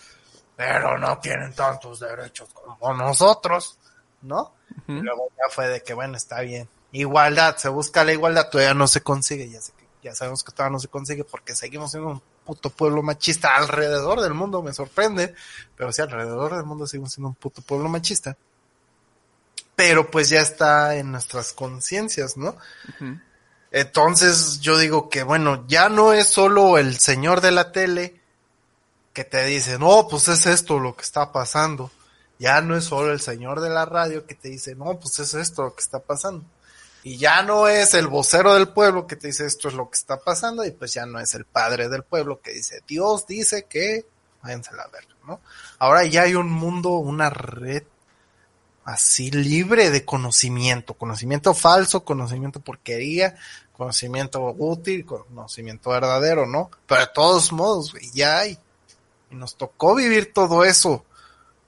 [0.56, 3.78] pero no tienen tantos derechos como nosotros,
[4.22, 4.54] ¿no?
[4.88, 6.68] Y luego ya fue de que, bueno, está bien.
[6.98, 10.52] Igualdad, se busca la igualdad, todavía no se consigue, ya sé que, ya sabemos que
[10.52, 14.72] todavía no se consigue porque seguimos siendo un puto pueblo machista alrededor del mundo, me
[14.72, 15.34] sorprende,
[15.76, 18.36] pero sí, alrededor del mundo seguimos siendo un puto pueblo machista.
[19.74, 22.56] Pero pues ya está en nuestras conciencias, ¿no?
[23.70, 28.18] Entonces yo digo que bueno, ya no es solo el señor de la tele
[29.12, 31.90] que te dice, no, pues es esto lo que está pasando.
[32.38, 35.34] Ya no es solo el señor de la radio que te dice, no, pues es
[35.34, 36.44] esto lo que está pasando.
[37.06, 39.94] Y ya no es el vocero del pueblo que te dice esto es lo que
[39.94, 40.64] está pasando.
[40.64, 44.04] Y pues ya no es el padre del pueblo que dice, Dios dice que
[44.42, 45.40] váyanse a la verga, ¿no?
[45.78, 47.84] Ahora ya hay un mundo, una red
[48.84, 53.36] así libre de conocimiento, conocimiento falso, conocimiento porquería,
[53.72, 56.72] conocimiento útil, conocimiento verdadero, ¿no?
[56.88, 58.58] Pero de todos modos, ya hay.
[59.30, 61.04] Y nos tocó vivir todo eso.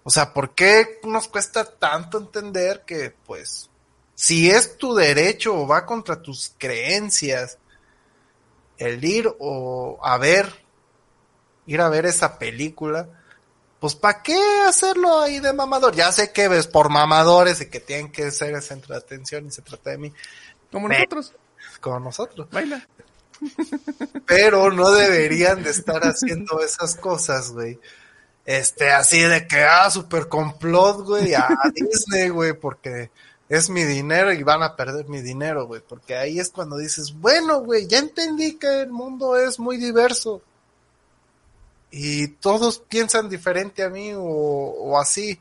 [0.02, 3.70] O sea, ¿por qué nos cuesta tanto entender que, pues,
[4.20, 7.56] si es tu derecho o va contra tus creencias,
[8.76, 10.52] el ir o a ver,
[11.66, 13.08] ir a ver esa película,
[13.78, 15.94] pues ¿para qué hacerlo ahí de mamador?
[15.94, 19.46] Ya sé que ves por mamadores y que tienen que ser el centro de atención
[19.46, 20.12] y se trata de mí,
[20.72, 21.32] Como nosotros,
[21.80, 22.48] como nosotros.
[22.50, 22.84] baila.
[24.26, 27.78] Pero no deberían de estar haciendo esas cosas, güey.
[28.44, 33.12] Este, así de que, ah, super complot, güey, a Disney, güey, porque
[33.48, 35.80] es mi dinero y van a perder mi dinero, güey.
[35.80, 40.42] Porque ahí es cuando dices, bueno, güey, ya entendí que el mundo es muy diverso.
[41.90, 45.40] Y todos piensan diferente a mí o, o así.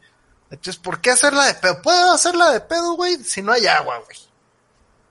[0.50, 1.82] Entonces, ¿por qué hacerla de pedo?
[1.82, 4.18] Puedo hacerla de pedo, güey, si no hay agua, güey.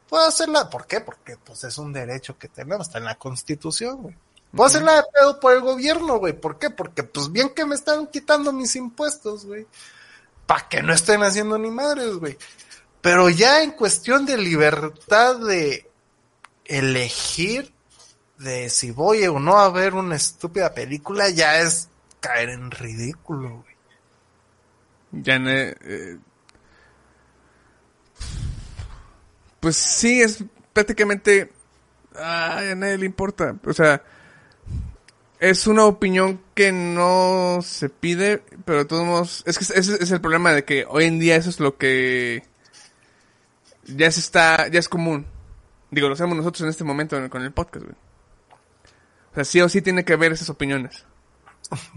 [0.09, 1.01] Puedo hacerla, ¿por qué?
[1.01, 4.17] Porque pues es un derecho que tenemos, está en la constitución, güey.
[4.53, 6.33] Puedo hacerla de pedo por el gobierno, güey.
[6.33, 6.71] ¿Por qué?
[6.71, 9.67] Porque pues bien que me están quitando mis impuestos, güey.
[10.47, 12.39] Para que no estén haciendo ni madres, güey.
[13.07, 15.89] Pero ya en cuestión de libertad de
[16.65, 17.73] elegir
[18.37, 21.89] de si voy o no a ver una estúpida película, ya es
[22.19, 23.77] caer en ridículo, güey.
[25.23, 26.19] Ya no, eh,
[29.61, 30.43] pues sí, es
[30.73, 31.53] prácticamente...
[32.17, 33.55] A nadie le importa.
[33.67, 34.03] O sea,
[35.39, 39.45] es una opinión que no se pide, pero de todos modos...
[39.47, 42.56] Es que ese es el problema de que hoy en día eso es lo que...
[43.87, 44.69] Ya se está...
[44.69, 45.27] Ya es común.
[45.91, 47.97] Digo, lo hacemos nosotros en este momento con el podcast, güey.
[49.33, 51.05] O sea, sí o sí tiene que haber esas opiniones.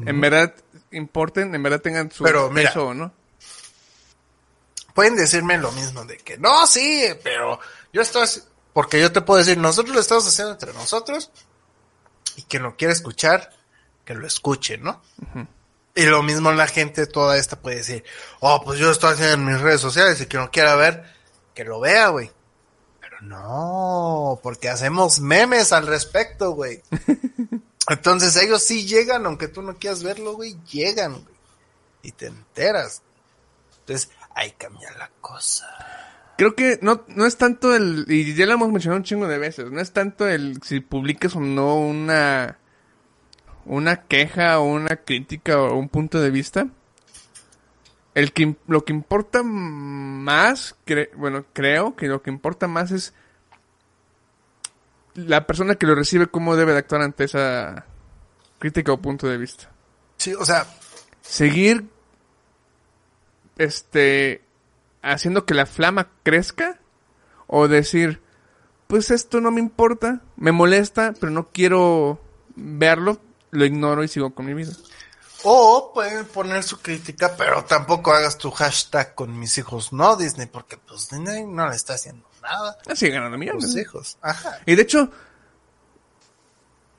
[0.05, 0.53] En verdad
[0.91, 3.13] importen, en verdad tengan su Pero, mira, peso, ¿no?
[4.99, 7.57] pueden decirme lo mismo de que no, sí, pero
[7.93, 8.27] yo estoy,
[8.73, 11.31] porque yo te puedo decir, nosotros lo estamos haciendo entre nosotros
[12.35, 13.49] y quien lo quiere escuchar,
[14.03, 15.01] que lo escuche, ¿no?
[15.95, 18.03] Y lo mismo la gente toda esta puede decir,
[18.41, 21.05] oh, pues yo estoy haciendo en mis redes sociales y quien lo quiera ver,
[21.59, 22.31] que lo vea, güey.
[23.01, 26.81] Pero no, porque hacemos memes al respecto, güey.
[27.89, 31.35] Entonces ellos sí llegan, aunque tú no quieras verlo, güey, llegan, güey.
[32.01, 33.01] Y te enteras.
[33.79, 35.67] Entonces, ahí cambia la cosa.
[36.37, 39.37] Creo que no, no es tanto el, y ya lo hemos mencionado un chingo de
[39.37, 42.57] veces, no es tanto el si publiques o no una,
[43.65, 46.69] una queja o una crítica o un punto de vista,
[48.15, 53.13] el que, lo que importa más, cre- bueno, creo que lo que importa más es
[55.15, 57.85] la persona que lo recibe, cómo debe de actuar ante esa
[58.59, 59.69] crítica o punto de vista.
[60.17, 60.65] Sí, o sea,
[61.21, 61.85] Seguir,
[63.57, 64.41] este,
[65.01, 66.79] haciendo que la flama crezca
[67.47, 68.21] o decir,
[68.87, 72.21] pues esto no me importa, me molesta, pero no quiero
[72.55, 73.19] verlo,
[73.51, 74.71] lo ignoro y sigo con mi vida.
[75.43, 80.47] O pueden poner su crítica, pero tampoco hagas tu hashtag con mis hijos, no Disney,
[80.47, 83.63] porque pues Disney no le está haciendo nada Así ganando a millones.
[83.65, 84.17] sus hijos.
[84.21, 84.59] Ajá.
[84.65, 85.11] Y de hecho,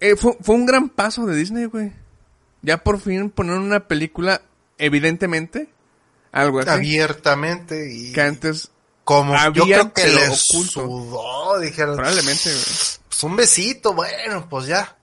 [0.00, 1.92] eh, fue, fue un gran paso de Disney, güey.
[2.62, 4.42] Ya por fin poner una película,
[4.78, 5.68] evidentemente,
[6.32, 6.68] algo así.
[6.70, 8.70] Abiertamente y Que antes,
[9.04, 10.38] como yo creo que oculto.
[10.86, 12.64] sudó, dijeron, probablemente, güey.
[13.08, 14.96] pues un besito, bueno, pues ya.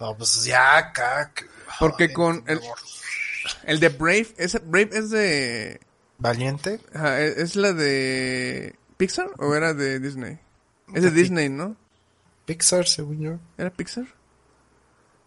[0.00, 1.32] No, pues ya acá.
[1.78, 2.60] Que- Porque con el-.
[3.64, 5.80] El de Brave, ese Brave es de...
[6.18, 6.80] Valiente.
[6.94, 10.38] ajá, ¿Es es la de Pixar o era de Disney?
[10.94, 11.76] Es de Disney, ¿no?
[12.46, 13.38] Pixar, según yo.
[13.58, 14.06] ¿Era Pixar?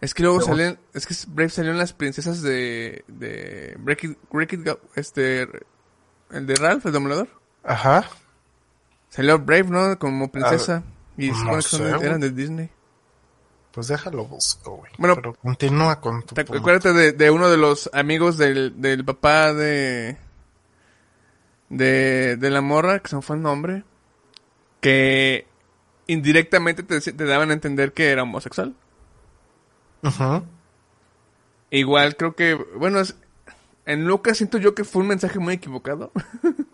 [0.02, 4.04] Es que luego Luego- salían, es que Brave salió en las princesas de, de Break
[4.06, 5.48] It, Break It Go- este,
[6.32, 7.28] el de Ralph, el dominador.
[7.64, 8.08] Ajá.
[9.10, 9.98] Salió Brave, ¿no?
[10.00, 10.84] Como princesa.
[11.18, 11.60] y no
[12.02, 12.70] eran de Disney.
[13.72, 14.92] Pues déjalo busco, güey.
[14.98, 16.60] Bueno, pero continúa con tu ¿Te punto.
[16.62, 20.18] acuérdate de, de uno de los amigos del, del papá de,
[21.70, 22.38] de...
[22.38, 23.84] De la morra, que se me fue el nombre.
[24.82, 25.46] Que
[26.08, 28.74] indirectamente te, te daban a entender que era homosexual.
[30.04, 30.44] Ujú.
[31.70, 33.16] Igual creo que, bueno, es-
[33.86, 36.12] en Lucas siento yo que fue un mensaje muy equivocado.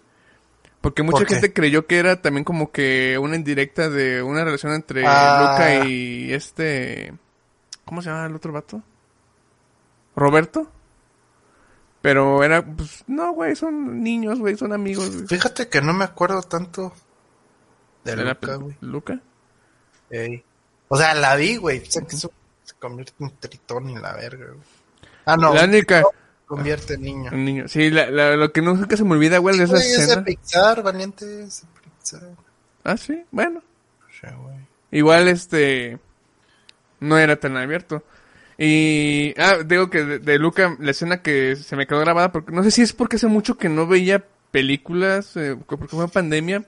[0.83, 5.05] Porque mucha gente creyó que era también como que una indirecta de una relación entre
[5.07, 5.53] Ah.
[5.53, 7.13] Luca y este...
[7.85, 8.83] ¿Cómo se llama el otro vato?
[10.13, 10.69] ¿Roberto?
[12.01, 15.09] Pero era, pues, no, güey, son niños, güey, son amigos.
[15.29, 16.91] Fíjate que no me acuerdo tanto
[18.03, 18.75] de, De la Luca, güey.
[18.81, 19.21] Luca.
[20.09, 20.43] Ey.
[20.89, 21.85] O sea, la vi, güey.
[21.85, 22.29] Sé que eso
[22.65, 24.67] se convierte en tritón y la verga, güey.
[25.25, 25.53] Ah, no.
[25.53, 26.03] La única...
[26.55, 27.31] Convierte en niño.
[27.33, 27.67] Un niño.
[27.67, 30.03] Sí, la- la- lo que nunca se me olvida, güey, de esa Güey, es de
[30.03, 30.23] escena.
[30.23, 31.43] Pixar, valiente.
[31.43, 31.67] Es de
[31.99, 32.21] Pixar.
[32.83, 33.61] Ah, sí, bueno.
[34.21, 34.55] Güey.
[34.91, 35.99] Igual este
[36.99, 38.03] no era tan abierto.
[38.57, 42.51] Y ah, digo que de, de Luca la escena que se me quedó grabada porque
[42.53, 46.63] no sé si es porque hace mucho que no veía películas eh, porque fue pandemia.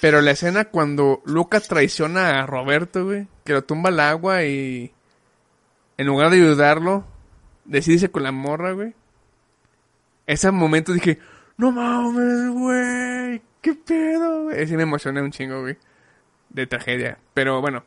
[0.00, 4.92] Pero la escena cuando Luca traiciona a Roberto, güey, que lo tumba al agua y
[5.96, 7.06] en lugar de ayudarlo,
[7.64, 8.94] decide irse con la morra, güey.
[10.26, 11.18] Ese momento dije,
[11.56, 14.66] no mames, güey, qué pedo, güey.
[14.66, 15.76] Sí me emocioné un chingo, güey
[16.54, 17.18] de tragedia.
[17.34, 17.84] Pero bueno,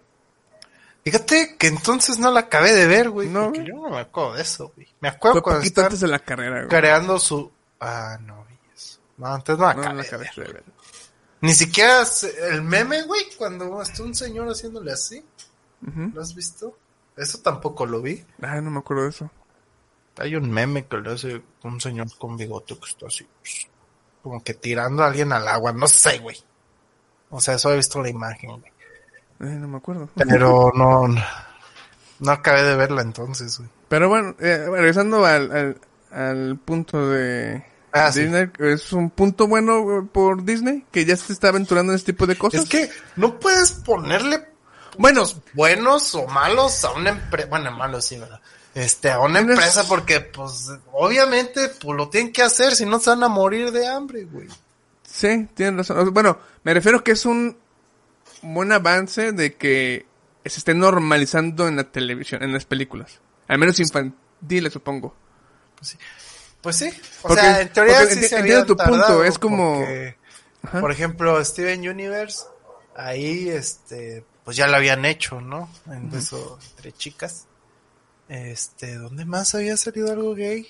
[1.04, 3.30] Fíjate que entonces no la acabé de ver, güey.
[3.30, 3.72] No, porque güey.
[3.72, 4.90] yo no me acuerdo de eso, güey.
[5.00, 6.68] Me acuerdo fue cuando poquito antes de la carrera, güey.
[6.68, 7.50] creando su...
[7.80, 9.00] Ah, no eso.
[9.16, 10.48] No, entonces no la No, acabé la de acabaste ver.
[10.48, 10.64] de ver.
[11.40, 12.04] Ni siquiera
[12.52, 15.24] el meme, güey, cuando está un señor haciéndole así.
[15.88, 16.12] Ujú.
[16.14, 16.78] ¿Lo has visto?
[17.16, 18.26] Eso tampoco lo vi.
[18.42, 19.32] Ah, no me acuerdo de eso.
[20.18, 23.68] Hay un meme que le hace un señor con bigote que está así, pues,
[24.24, 26.38] como que tirando a alguien al agua, no sé, güey.
[27.30, 28.72] O sea, eso he visto la imagen, güey.
[29.40, 30.10] Eh, no me acuerdo.
[30.16, 33.70] Pero no, no, acabé de verla entonces, güey.
[33.90, 38.24] Pero bueno, eh, regresando al, al, al punto de Ah, sí.
[38.24, 42.28] Disney, es un punto bueno por Disney, que ya se está aventurando en este tipo
[42.28, 42.64] de cosas.
[42.64, 44.46] Es que no puedes ponerle
[44.98, 48.42] bueno, buenos o malos a una empresa, bueno, malos sí, ¿verdad?
[48.78, 53.10] Este, a una empresa porque, pues, obviamente, pues lo tienen que hacer, si no se
[53.10, 54.48] van a morir de hambre, güey.
[55.04, 55.98] sí, tienen razón.
[55.98, 57.58] O Bueno, me refiero que es un
[58.44, 60.06] buen avance de que
[60.46, 63.20] se esté normalizando en la televisión, en las películas.
[63.48, 65.16] Al menos infantiles, supongo.
[66.62, 66.90] Pues sí,
[67.24, 70.18] o Porque- sea, en teoría sí enti- se entiendo tu punto, es como- porque,
[70.80, 72.44] por ejemplo, Steven Universe,
[72.96, 75.68] ahí, este, pues ya lo habían hecho, ¿no?
[75.88, 77.46] En beso entre chicas.
[78.30, 80.68] Este, ¿dónde más había salido algo gay?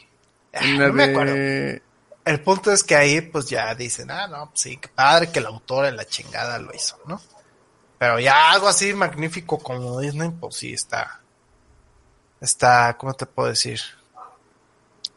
[0.53, 1.33] Ah, no me acuerdo.
[1.33, 1.81] de...
[2.25, 5.39] El punto es que ahí, pues ya dicen, ah, no, pues sí, qué padre que
[5.39, 7.21] el autor en la chingada lo hizo, ¿no?
[7.97, 11.21] Pero ya algo así magnífico como Disney, pues sí está.
[12.41, 13.79] Está, ¿cómo te puedo decir?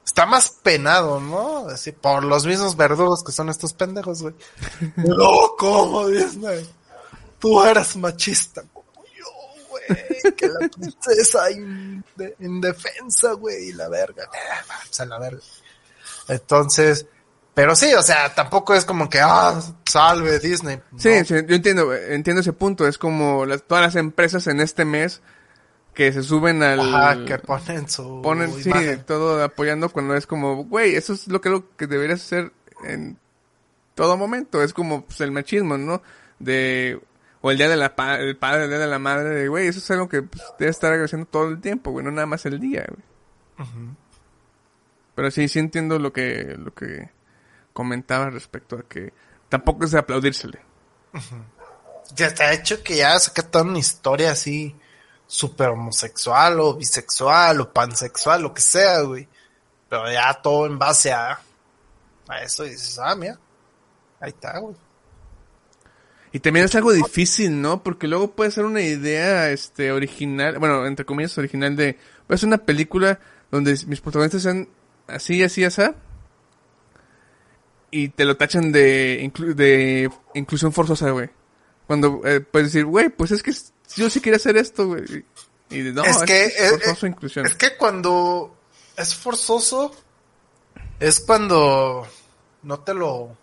[0.05, 1.69] Está más penado, ¿no?
[1.69, 4.35] Así, por los mismos verdugos que son estos pendejos, güey.
[4.97, 6.69] No, ¿cómo Disney?
[7.39, 8.80] Tú eres machista como yo,
[9.89, 10.35] güey.
[10.35, 14.25] Que la princesa inde- indefensa, güey, y la verga.
[14.25, 15.41] Eh, vamos a la verga.
[16.29, 17.07] Entonces,
[17.55, 20.81] pero sí, o sea, tampoco es como que, ah, salve Disney.
[20.97, 21.25] Sí, ¿no?
[21.25, 22.87] sí, yo entiendo, entiendo ese punto.
[22.87, 25.21] Es como las, todas las empresas en este mes
[25.93, 26.81] que se suben al...
[26.81, 28.71] Ajá, que ponen su ponen, sí,
[29.07, 32.53] todo apoyando cuando es como, güey, eso es lo que, lo que deberías hacer
[32.85, 33.19] en
[33.97, 34.63] todo momento.
[34.63, 36.01] Es como pues, el machismo, ¿no?
[36.39, 37.01] De,
[37.43, 39.79] o el día de la pa- el padre, el día de la madre, güey, eso
[39.79, 42.61] es algo que pues, debe estar agradeciendo todo el tiempo, güey, no nada más el
[42.61, 43.03] día, güey.
[45.15, 47.11] Pero sí, sí entiendo lo que, lo que
[47.73, 49.13] comentaba respecto a que
[49.49, 50.61] tampoco es de aplaudírsele.
[52.15, 54.75] Ya está hecho que ya saqué toda una historia así
[55.27, 59.29] super homosexual o bisexual o pansexual, lo que sea, güey.
[59.89, 61.39] Pero ya todo en base a,
[62.29, 63.39] a eso y dices, ah, mira,
[64.21, 64.75] ahí está, güey.
[66.33, 67.83] Y también es algo difícil, ¿no?
[67.83, 72.47] Porque luego puede ser una idea, este, original, bueno, entre comillas, original de, puede ser
[72.47, 73.19] una película
[73.51, 74.69] donde mis protagonistas sean
[75.09, 75.83] así, así, así,
[77.91, 81.29] y te lo tachan de, inclu- de inclusión forzosa, güey.
[81.87, 83.53] Cuando eh, puedes decir, güey, pues es que
[83.97, 85.03] yo sí quería hacer esto, güey.
[85.71, 87.47] Y, y no, es que es, forzoso es- inclusión.
[87.47, 88.57] es que cuando
[88.97, 89.91] es forzoso
[91.01, 92.07] es cuando
[92.63, 93.37] no te lo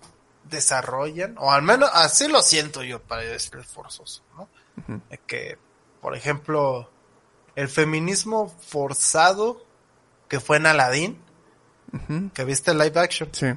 [0.49, 4.49] desarrollan o al menos así lo siento yo para decir forzoso, ¿no?
[5.09, 5.57] Es que
[6.01, 6.89] por ejemplo
[7.55, 9.65] el feminismo forzado
[10.27, 11.21] que fue en Aladdin,
[12.33, 13.47] que viste el live action, Sí.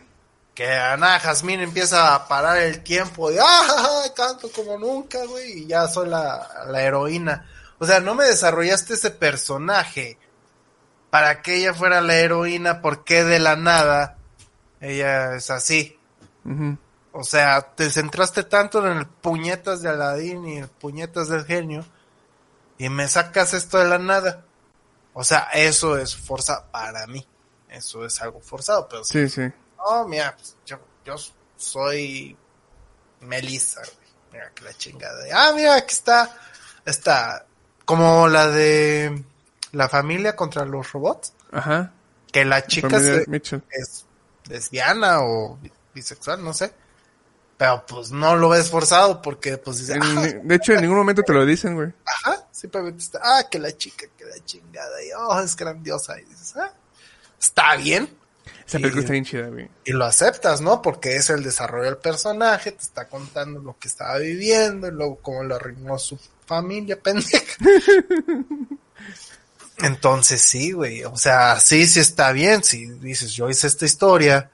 [0.55, 4.05] que Ana Jasmine empieza a parar el tiempo de ¡ah!
[4.17, 7.49] canto como nunca, güey, y ya soy la, la heroína.
[7.79, 10.19] O sea, no me desarrollaste ese personaje
[11.11, 14.17] para que ella fuera la heroína, porque de la nada
[14.81, 15.99] ella es así.
[17.13, 21.85] O sea, te centraste tanto en el puñetas de Aladín y el puñetas del genio
[22.79, 24.45] y me sacas esto de la nada.
[25.13, 27.27] O sea, eso es forza para mí.
[27.69, 29.43] Eso es algo forzado, pero Sí, sí.
[29.79, 31.15] Oh, mira, pues, yo, yo
[31.57, 32.37] soy
[33.21, 34.09] Melissa, güey.
[34.33, 35.25] Mira que la chingada.
[35.35, 36.31] Ah, mira, aquí está.
[36.85, 37.45] Está
[37.85, 39.25] como la de
[39.73, 41.33] la familia contra los robots.
[41.53, 41.93] Ajá.
[42.33, 43.25] Que la chica se-
[43.73, 44.07] es
[44.49, 45.59] lesbiana o
[46.01, 46.73] bisexual, no sé.
[47.57, 50.97] Pero pues no lo ves forzado porque pues dice, En- ah, de hecho, en ningún
[50.97, 51.93] momento te lo dicen, güey.
[52.07, 56.19] ajá, simplemente está, ah, que la chica, que la chingada, y oh, es grandiosa.
[56.19, 56.73] Y dices, ah,
[57.39, 58.09] está bien.
[58.67, 59.69] Esa Y- película está bien chida, güey.
[59.85, 60.81] y lo aceptas, ¿no?
[60.81, 65.17] Porque es el desarrollo del personaje, te está contando lo que estaba viviendo y luego
[65.21, 67.57] cómo lo arruinó su familia, pendeja.
[69.79, 74.51] Entonces sí, güey, o sea, sí, sí está bien, si dices, yo hice esta historia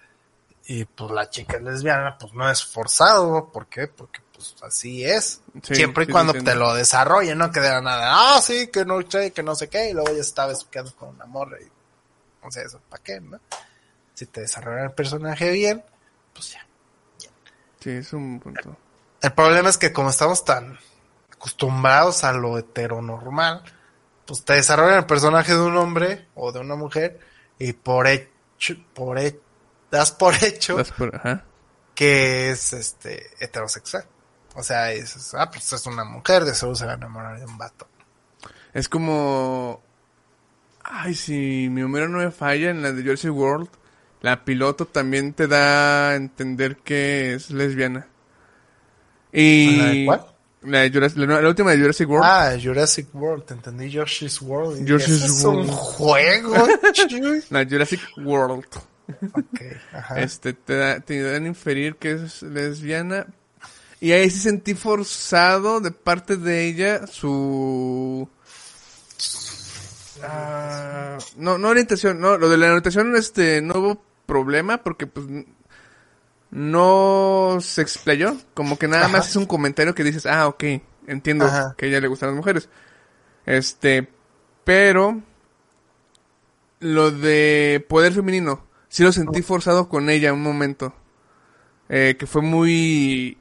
[0.66, 3.48] y pues la chica es lesbiana, pues no es forzado, ¿no?
[3.52, 3.86] ¿por qué?
[3.88, 5.40] Porque pues así es.
[5.62, 8.68] Sí, Siempre y sí, cuando te lo desarrollen, no que de la nada, ah, sí,
[8.68, 11.56] que no sé, que no sé qué, y luego ya estaba besuqueando con una morra
[11.60, 11.68] y,
[12.46, 13.40] o sea, eso, ¿para qué, no?
[14.14, 15.84] Si te desarrollan el personaje bien,
[16.34, 16.66] pues ya.
[17.80, 18.76] Sí, es un punto.
[19.22, 20.78] El problema es que como estamos tan
[21.32, 23.62] acostumbrados a lo heteronormal,
[24.26, 27.20] pues te desarrollan el personaje de un hombre o de una mujer
[27.58, 29.40] y por hecho, por he-
[29.96, 31.44] das por hecho Das por- Ajá.
[31.94, 34.04] que es este heterosexual.
[34.54, 37.44] O sea, es, ah, pues es una mujer, de seguro se va a enamorar de
[37.44, 37.86] un vato.
[38.72, 39.82] Es como...
[40.82, 43.68] Ay, si mi número no me falla, en la de Jersey World,
[44.22, 48.06] la piloto también te da a entender que es lesbiana.
[49.32, 49.76] Y...
[49.76, 50.26] ¿La de cuál?
[50.62, 52.24] La, de Jurassic- la, la última de Jurassic World.
[52.26, 54.88] Ah, Jurassic World, te entendí Yoshi's World.
[54.88, 56.66] ¿eso es un juego?
[57.50, 58.64] La Jurassic World.
[59.32, 59.60] Ok,
[59.92, 60.20] ajá.
[60.20, 63.26] Este, te, da, te dan a inferir que es lesbiana.
[64.00, 68.28] Y ahí sí sentí forzado de parte de ella su...
[70.22, 75.26] Ah, no, no orientación, no, lo de la orientación este, no hubo problema porque pues
[76.50, 79.12] no se explayó, como que nada Ajá.
[79.12, 80.64] más es un comentario que dices, ah, ok,
[81.06, 81.74] entiendo Ajá.
[81.76, 82.68] que a ella le gustan las mujeres.
[83.44, 84.08] Este,
[84.64, 85.22] pero
[86.80, 88.65] lo de poder femenino,
[88.96, 90.94] sí lo sentí forzado con ella un momento.
[91.90, 93.36] Eh, que fue muy...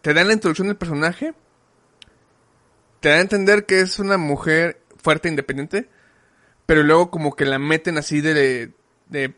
[0.00, 1.34] Te dan la introducción del personaje.
[3.00, 5.90] Te da a entender que es una mujer fuerte e independiente.
[6.64, 8.72] Pero luego como que la meten así de,
[9.10, 9.34] de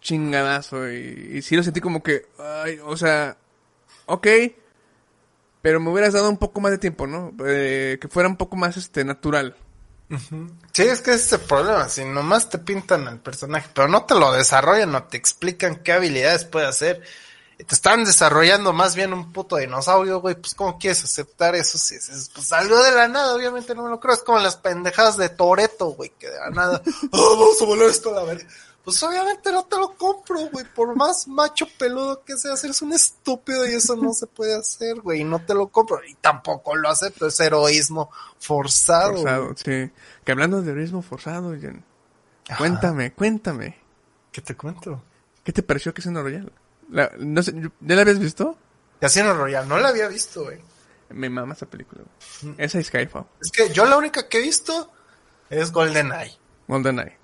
[0.00, 0.90] chingadazo.
[0.90, 2.26] Y, y sí lo sentí como que...
[2.40, 3.36] Ay, o sea...
[4.06, 4.26] Ok.
[5.62, 7.32] Pero me hubieras dado un poco más de tiempo, ¿no?
[7.46, 9.54] Eh, que fuera un poco más este natural.
[10.72, 11.88] Sí, es que ese es el problema.
[11.88, 15.92] Si nomás te pintan el personaje, pero no te lo desarrollan, no te explican qué
[15.92, 17.02] habilidades puede hacer.
[17.58, 20.34] Y te están desarrollando más bien un puto dinosaurio, güey.
[20.34, 21.78] Pues, ¿cómo quieres aceptar eso?
[21.78, 24.14] Si es, pues salió de la nada, obviamente no me lo creo.
[24.14, 27.88] Es como las pendejadas de Toreto, güey, que de la nada, "Ah, vamos a volar
[27.88, 28.44] esto a la verga.
[28.84, 30.64] Pues obviamente no te lo compro, güey.
[30.74, 35.00] Por más macho peludo que seas, eres un estúpido y eso no se puede hacer,
[35.00, 35.22] güey.
[35.22, 36.04] Y no te lo compro.
[36.04, 37.26] Y tampoco lo acepto.
[37.26, 39.14] Es heroísmo forzado.
[39.14, 39.56] Forzado, güey.
[39.88, 39.92] sí.
[40.24, 41.82] Que hablando de heroísmo forzado, Jen,
[42.58, 43.78] cuéntame, cuéntame.
[44.30, 45.02] ¿Qué te cuento?
[45.42, 46.50] ¿Qué te pareció Casino Royale?
[46.90, 48.56] La- no sé, ¿Ya la habías visto?
[49.00, 50.58] Casino Royale, no la había visto, güey.
[51.10, 52.02] Me mama esa película,
[52.42, 52.54] güey.
[52.58, 53.26] Esa es Skyfall.
[53.40, 54.90] Es que yo la única que he visto
[55.50, 56.36] es GoldenEye.
[56.66, 57.18] GoldenEye.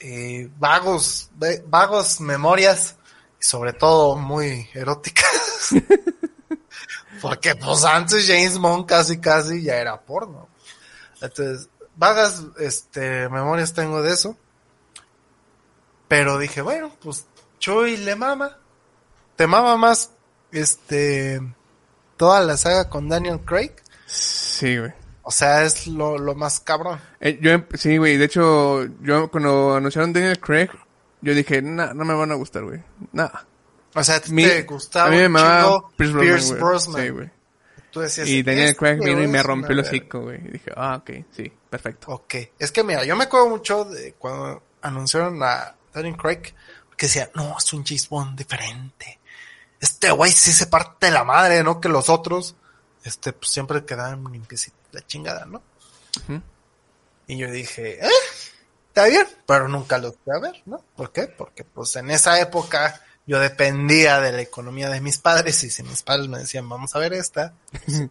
[0.00, 1.30] Eh, vagos,
[1.66, 2.96] vagos memorias
[3.40, 5.70] y sobre todo muy eróticas.
[7.22, 10.48] Porque pues antes James Bond casi casi ya era porno.
[11.20, 14.36] Entonces, vagas este memorias tengo de eso.
[16.06, 17.26] Pero dije, bueno, pues
[17.58, 18.56] Chuy le mama.
[19.36, 20.10] Te mama más
[20.52, 21.40] este
[22.16, 23.72] toda la saga con Daniel Craig.
[24.06, 24.92] Sí, güey.
[25.28, 26.98] O sea, es lo, lo más cabrón.
[27.20, 28.16] Eh, yo, em- sí, güey.
[28.16, 30.70] De hecho, yo cuando anunciaron Daniel Craig,
[31.20, 32.82] yo dije, nah, no me van a gustar, güey.
[33.12, 33.46] Nada.
[33.94, 36.60] O sea, ti Mi- te gustaba a mí me mamaba Pierce Brosnan, Pierce güey.
[36.62, 37.02] Brosnan.
[37.02, 37.30] Sí, güey.
[37.90, 39.98] Tú decías, Y Daniel "Este Craig vino y me rompió el una verga".
[39.98, 40.38] hocico, güey.
[40.46, 42.06] Y dije, ah, ok, sí, perfecto.
[42.10, 46.54] Ok, es que mira, yo me acuerdo mucho de cuando anunciaron a Daniel Craig,
[46.96, 49.18] que decía, no, es un James Bond diferente.
[49.78, 51.82] Este güey sí se parte de la madre, ¿no?
[51.82, 52.56] Que los otros,
[53.04, 55.62] este, pues siempre quedaban limpiecitos la chingada, ¿no?
[57.26, 58.10] Y yo dije, eh,
[58.88, 60.82] está bien, pero nunca los fui a ver, ¿no?
[60.96, 61.26] ¿Por qué?
[61.28, 65.82] Porque pues en esa época yo dependía de la economía de mis padres y si
[65.82, 67.52] mis padres me decían, vamos a ver esta,
[67.84, 68.08] pues,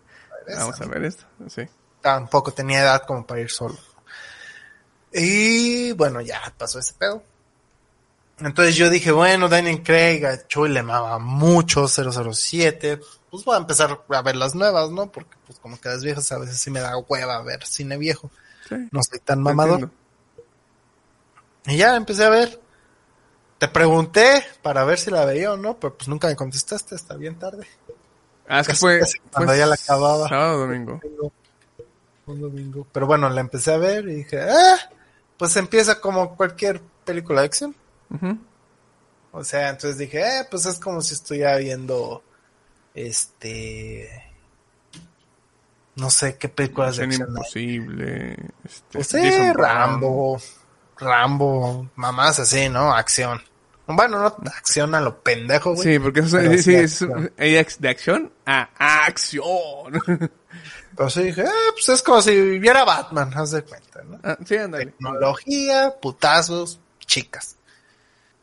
[0.58, 1.64] Vamos a ver esto, sí.
[2.02, 3.78] tampoco tenía edad como para ir solo.
[5.12, 7.24] Y bueno, ya pasó ese pedo.
[8.40, 13.00] Entonces yo dije, bueno, Daniel Craig, a Chuy le amaba mucho 007.
[13.32, 15.12] Pues voy a empezar a ver las nuevas, ¿no?
[15.12, 15.36] Porque
[15.68, 18.32] como que las viejas a veces sí me da hueva ver cine viejo.
[18.70, 18.76] Sí.
[18.90, 19.92] No soy tan mamador.
[21.66, 22.62] Y ya empecé a ver.
[23.58, 27.16] Te pregunté para ver si la veía o no, pero pues nunca me contestaste, está
[27.16, 27.68] bien tarde.
[28.48, 30.30] Ah, es que fue, cuando fue ya la acababa.
[30.30, 31.02] Sábado domingo.
[32.28, 32.88] Un domingo.
[32.94, 34.78] Pero bueno, la empecé a ver y dije, ah,
[35.36, 37.76] pues empieza como cualquier película de acción.
[39.34, 42.24] O sea, entonces dije, eh, pues es como si estuviera viendo,
[42.94, 44.27] este,
[45.98, 47.28] no sé qué películas de acción.
[47.30, 47.36] hay.
[47.36, 48.38] Imposible.
[48.64, 49.54] Este, Pues Bourne.
[49.54, 50.42] Rambo,
[50.98, 52.94] Rambo, mamás así, ¿no?
[52.94, 53.42] Acción.
[53.86, 55.94] Bueno, no acción a lo pendejo, güey.
[55.94, 57.06] Sí, porque eso, sí, es
[57.38, 58.70] hay ex- de acción a
[59.06, 59.94] acción.
[60.98, 64.20] Pero sí dije, eh, pues es como si viera Batman, haz de cuenta, ¿no?
[64.24, 64.88] Ah, sí, ándale.
[64.88, 67.56] tecnología, putazos, chicas.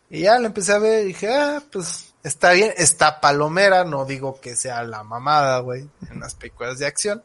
[0.09, 4.05] Y ya la empecé a ver y dije, ah, pues está bien, está palomera, no
[4.07, 7.23] digo que sea la mamada, güey, en las películas de acción.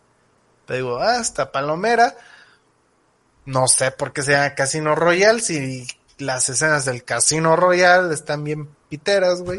[0.70, 2.15] Pero digo, ah, está palomera.
[3.45, 5.88] No sé por qué se llama Casino Royale, si
[6.20, 9.57] las escenas del Casino Royale están bien piteras, güey.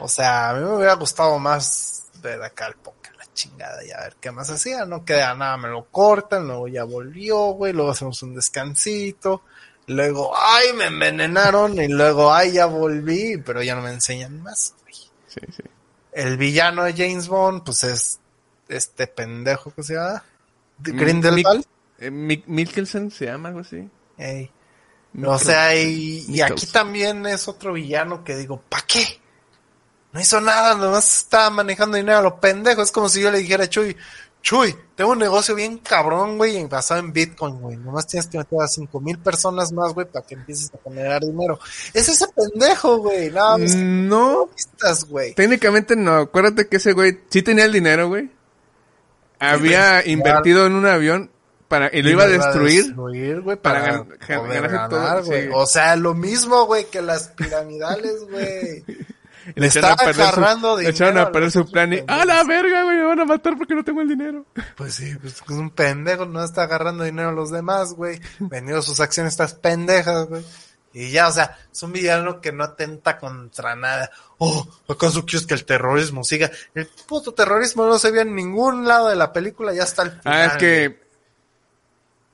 [0.00, 3.92] O sea, a mí me hubiera gustado más ver acá el póker, la chingada, y
[3.92, 7.72] a ver qué más hacía, no queda nada, me lo cortan, luego ya volvió, güey,
[7.72, 9.42] luego hacemos un descansito,
[9.86, 14.74] luego, ay, me envenenaron, y luego, ay, ya volví, pero ya no me enseñan más,
[14.82, 14.94] güey.
[15.28, 15.62] Sí, sí.
[16.10, 18.18] El villano de James Bond, pues es
[18.76, 20.22] este pendejo que se llama,
[20.78, 21.64] de Grindelwald.
[21.98, 23.88] Eh, Mik- Mikkelsen se llama algo así.
[24.18, 24.50] Ey.
[25.24, 29.04] O sea, y, y aquí también es otro villano que digo, ¿pa' qué?
[30.12, 32.82] No hizo nada, nomás estaba manejando dinero a lo pendejo.
[32.82, 33.96] Es como si yo le dijera a Chuy,
[34.40, 37.76] Chuy, tengo un negocio bien cabrón, güey, basado en Bitcoin, güey.
[37.76, 41.22] Nomás tienes que meter a cinco mil personas más, güey, para que empieces a generar
[41.22, 41.58] dinero.
[41.94, 43.30] Es ese pendejo, güey.
[43.30, 45.34] Nada más No, pistas, güey.
[45.34, 46.16] técnicamente no.
[46.16, 48.30] Acuérdate que ese güey sí tenía el dinero, güey.
[49.50, 51.30] Había invertido en un avión
[51.68, 52.94] para y lo iba a destruir.
[52.94, 55.48] para para, gan- gan- poder ganarse todo, ganar, sí.
[55.52, 58.84] O sea, lo mismo, güey, que las piramidales, güey.
[59.56, 61.98] Le echaron está agarrando le echaron a perder su plan y.
[62.06, 62.96] ¡a la verga, güey!
[62.98, 64.46] Me van a matar porque no tengo el dinero.
[64.76, 68.20] Pues sí, pues es un pendejo, no está agarrando dinero a los demás, güey.
[68.38, 70.44] Vendiendo sus acciones estas pendejas, güey.
[70.94, 74.10] Y ya, o sea, es un villano que no atenta contra nada.
[74.38, 76.50] Oh, ¿acaso quieres que el terrorismo siga?
[76.74, 80.10] El puto terrorismo no se ve en ningún lado de la película, ya está el
[80.12, 80.22] final.
[80.24, 81.02] Ah, es que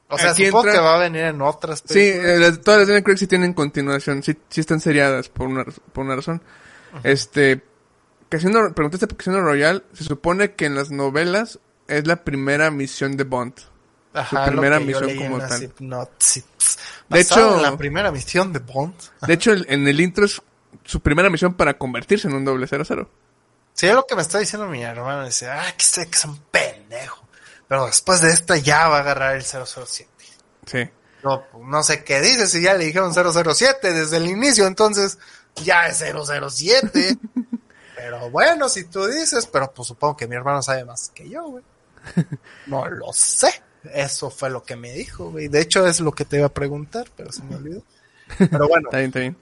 [0.08, 2.26] O sea, supongo entra- que va a venir en otras sí, películas.
[2.26, 5.64] eh, las- todas las Daniel Craig sí tienen continuación, sí, sí están seriadas por una,
[5.92, 6.42] por una razón.
[7.04, 7.62] Este,
[8.30, 13.16] Casino, preguntaste por Casino Royale, se supone que en las novelas es la primera misión
[13.16, 13.54] de Bond.
[14.14, 15.72] Ajá, su lo primera que yo misión leí como tal.
[17.08, 18.94] De hecho- en la primera misión de Bond.
[19.26, 20.40] De hecho, el- en el intro es
[20.84, 23.10] su primera misión para convertirse en un doble cero cero.
[23.74, 25.24] Sí, es lo que me está diciendo mi hermano.
[25.24, 27.26] Dice, ah, que sé que es un pendejo.
[27.68, 30.08] Pero después de esta ya va a agarrar el 007.
[30.66, 30.88] Sí.
[31.22, 35.18] No, no sé qué dices si ya le dijeron 007 desde el inicio, entonces
[35.56, 37.16] ya es 007.
[37.96, 41.42] pero bueno, si tú dices, pero pues supongo que mi hermano sabe más que yo,
[41.44, 41.64] güey.
[42.66, 43.62] No lo sé.
[43.94, 45.48] Eso fue lo que me dijo, güey.
[45.48, 47.82] De hecho es lo que te iba a preguntar, pero se me olvidó.
[48.38, 49.36] Pero bueno, Está bien, está bien.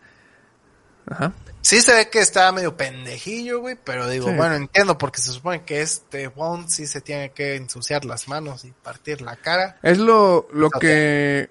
[1.09, 1.33] Ajá.
[1.63, 4.35] sí se ve que estaba medio pendejillo, güey, pero digo, Sí.
[4.37, 8.65] bueno, entiendo porque se supone que este Bond sí se tiene que ensuciar las manos
[8.65, 9.79] y partir la cara.
[9.83, 11.49] Es lo, lo que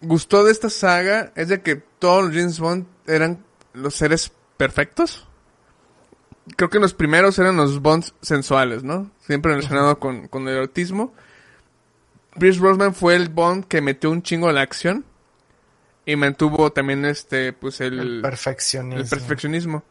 [0.00, 5.26] gustó de esta saga, es de que todos los James Bond eran los seres perfectos.
[6.56, 9.10] Creo que los primeros eran los Bonds sensuales, ¿no?
[9.26, 11.12] Siempre relacionado con, con el erotismo.
[12.40, 15.04] Pierce Brosnan fue el Bond que metió un chingo a la acción.
[16.04, 19.00] Y mantuvo también este, pues El, el, perfeccionismo.
[19.00, 19.84] el perfeccionismo.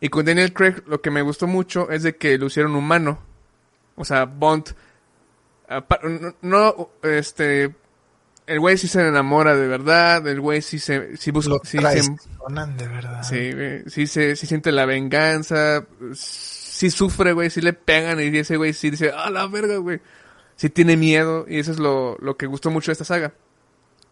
[0.00, 3.18] Y con Daniel Craig lo que me gustó mucho es de que lo hicieron humano.
[3.96, 4.74] O sea, Bond...
[6.42, 7.74] No, este...
[8.44, 11.16] El güey sí se enamora de verdad, el güey sí se...
[11.16, 11.50] Sí busca...
[11.50, 13.22] Lo sí, se- traicionan de verdad.
[13.22, 13.52] sí,
[13.88, 18.72] sí se sí siente la venganza, sí sufre, güey, sí le pegan y ese güey
[18.72, 20.00] sí dice, ah, la verga, güey.
[20.62, 23.34] Sí tiene miedo y eso es lo, lo que gustó mucho de esta saga.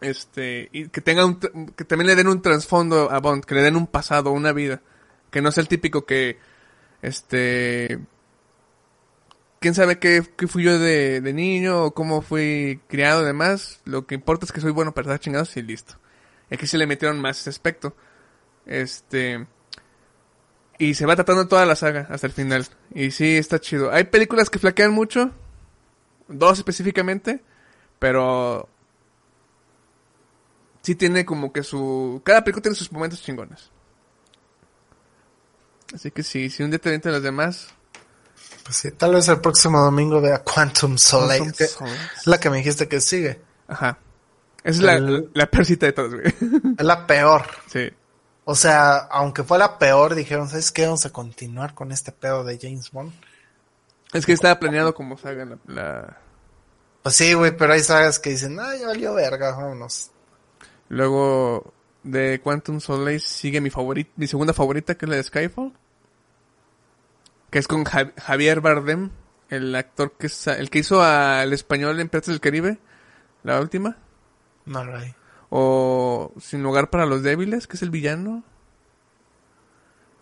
[0.01, 1.39] Este, y que tenga un,
[1.77, 4.83] que también le den un trasfondo a Bond, que le den un pasado, una vida.
[5.31, 6.41] Que no sea el típico que,
[7.03, 8.01] este,
[9.61, 13.81] quién sabe qué, qué fui yo de, de niño o cómo fui criado y demás.
[13.85, 16.01] Lo que importa es que soy bueno para estar chingados y listo.
[16.51, 17.95] Y aquí se le metieron más ese aspecto.
[18.67, 19.47] Este.
[20.81, 22.67] Y se va tratando toda la saga hasta el final.
[22.93, 23.93] Y sí, está chido.
[23.93, 25.31] Hay películas que flaquean mucho.
[26.31, 27.43] Dos específicamente.
[27.99, 28.69] Pero.
[30.83, 32.23] Sí tiene como que su.
[32.25, 33.71] Cada película tiene sus momentos chingones.
[35.95, 37.69] Así que sí, si un día te avientan las demás.
[38.65, 41.39] Pues sí, tal vez el próximo domingo vea Quantum Solace.
[41.41, 41.97] Quantum que Solace.
[42.21, 43.41] es la que me dijiste que sigue.
[43.69, 43.97] Esa
[44.65, 46.27] es la, El- la peor cita de todas, güey.
[46.79, 47.47] Es la peor.
[47.71, 47.91] sí.
[48.45, 50.85] O sea, aunque fue la peor, dijeron, ¿sabes qué?
[50.85, 53.13] Vamos a continuar con este pedo de James Bond.
[54.13, 56.17] Es que estaba planeado como saga la- la,
[57.03, 60.11] Pues sí, güey, pero hay sagas que dicen, ay, ya valió verga, vámonos.
[60.89, 65.73] Luego de Quantum Solace sigue mi favorita, mi segunda favorita que es la de Skyfall,
[67.51, 69.11] que es con Ja- Javier Bardem,
[69.49, 72.79] el actor que es, el que hizo al español en Piratas del Caribe,
[73.43, 73.97] la última,
[74.67, 75.15] No hay.
[75.51, 78.45] o Sin lugar para los débiles, que es el villano.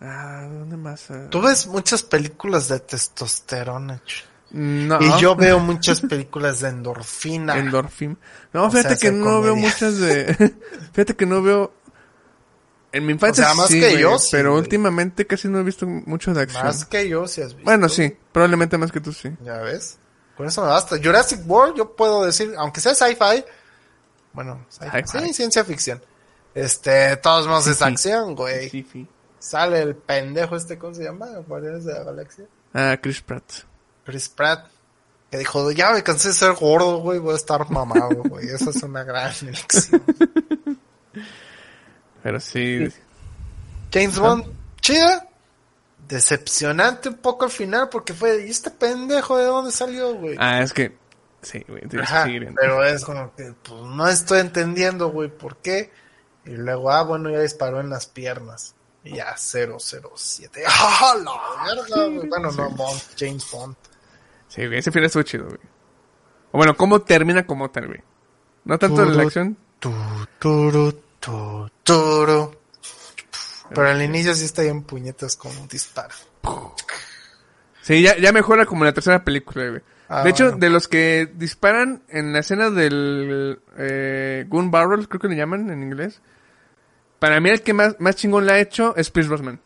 [0.01, 1.09] Ah, ¿dónde más?
[1.11, 4.01] Ah, Tú ves muchas películas de testosterona.
[4.51, 4.97] No.
[5.01, 7.57] Y yo veo muchas películas de endorfina.
[7.57, 8.17] Endorfin.
[8.53, 10.33] No, O fíjate sea, que no veo muchas de...
[10.93, 11.73] fíjate que no veo...
[12.91, 14.63] En mi infancia O sea, más sí, que güey, yo, sí, pero güey.
[14.63, 16.63] últimamente casi no he visto mucho de acción.
[16.65, 17.65] Más que yo, si has visto.
[17.65, 19.29] Bueno, sí, probablemente más que tú sí.
[19.43, 19.99] Ya ves.
[20.35, 20.95] Con eso me basta.
[20.97, 23.43] Jurassic World, yo puedo decir, aunque sea sci-fi,
[24.33, 25.27] bueno, sci-fi, Sci-fi.
[25.27, 26.01] sí, ciencia ficción.
[26.55, 27.89] Este, todos modos es Sí, sí.
[27.91, 28.69] acción, güey.
[28.71, 29.07] Sí, sí.
[29.39, 31.27] Sale el pendejo este, ¿cómo se llama?
[31.47, 32.45] Guardianes de la Galaxia.
[32.73, 33.43] Ah, Chris Pratt.
[34.05, 34.67] Chris Pratt.
[35.31, 38.47] Que dijo, ya me cansé de ser gordo, güey, voy a estar mamado, güey.
[38.47, 40.03] Esa es una gran elección.
[42.23, 42.87] Pero sí.
[43.93, 44.45] James Bond,
[44.81, 45.25] chida.
[46.07, 50.35] Decepcionante un poco al final porque fue, ¿y este pendejo de dónde salió, güey?
[50.39, 50.97] Ah, es que...
[51.41, 52.25] Sí, güey, Ajá,
[52.59, 55.91] pero es como que pues, no estoy entendiendo, güey, por qué.
[56.45, 58.75] Y luego, ah, bueno, ya disparó en las piernas.
[59.03, 60.63] Y ya, 007.
[60.67, 62.27] ¡Ah, la verga!
[62.27, 63.75] Bueno, no, Bond, James Bond.
[64.47, 65.59] Sí, güey, ese final estuvo chido, güey.
[66.51, 68.01] O bueno, ¿cómo termina como tal, güey?
[68.65, 69.57] No tanto en la acción.
[69.79, 69.93] Tu,
[70.39, 72.55] turu, tu, turu.
[73.69, 76.15] Pero al inicio sí está bien puñetas con un disparo.
[77.81, 79.81] Sí, ya, ya mejora como en la tercera película, güey.
[80.07, 80.59] Ah, de hecho, bueno.
[80.59, 85.69] de los que disparan en la escena del eh, Gun Barrel, creo que le llaman
[85.69, 86.21] en inglés.
[87.19, 89.59] Para mí el que más, más chingón la ha hecho es Pierce Brosnan.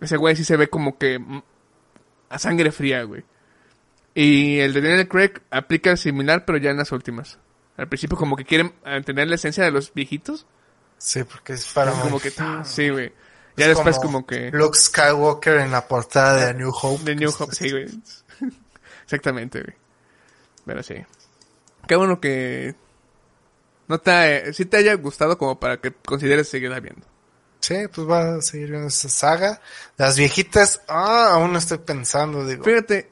[0.00, 1.18] Ese güey sí se ve como que
[2.28, 3.24] a sangre fría, güey.
[4.14, 7.38] Y el de Daniel Craig aplica similar, pero ya en las últimas.
[7.76, 8.74] Al principio como que quieren
[9.04, 10.46] tener la esencia de los viejitos.
[10.98, 11.92] Sí, porque es para...
[11.92, 12.30] como que,
[12.64, 13.12] sí, güey.
[13.56, 14.50] Ya es después como que...
[14.50, 17.04] Luke Skywalker en la portada de A New Hope.
[17.04, 17.86] De New Hope, sí, güey.
[19.04, 19.74] Exactamente, güey.
[20.66, 20.96] Pero sí.
[21.86, 22.74] Qué bueno que
[23.90, 27.04] no te, sí te haya gustado como para que consideres seguirla viendo.
[27.58, 29.60] Sí, pues va a seguir viendo esa saga.
[29.96, 32.62] Las viejitas, ah, aún no estoy pensando, digo.
[32.62, 33.10] Fíjate,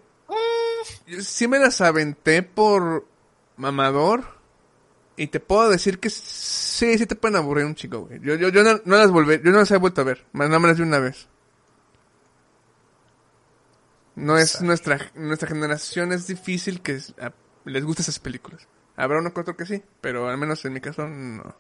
[1.09, 3.09] yo sí me las aventé por
[3.57, 4.39] mamador.
[5.17, 8.21] Y te puedo decir que sí, sí te pueden aburrir un chico, güey.
[8.21, 10.27] Yo, yo, yo no, no las volví, yo no las he vuelto a ver.
[10.31, 11.27] Más nada más las vi una vez.
[14.15, 17.01] No es nuestra, nuestra generación es difícil que
[17.65, 18.69] les guste esas películas.
[18.99, 21.55] Habrá uno que otro que sí, pero al menos en mi caso no.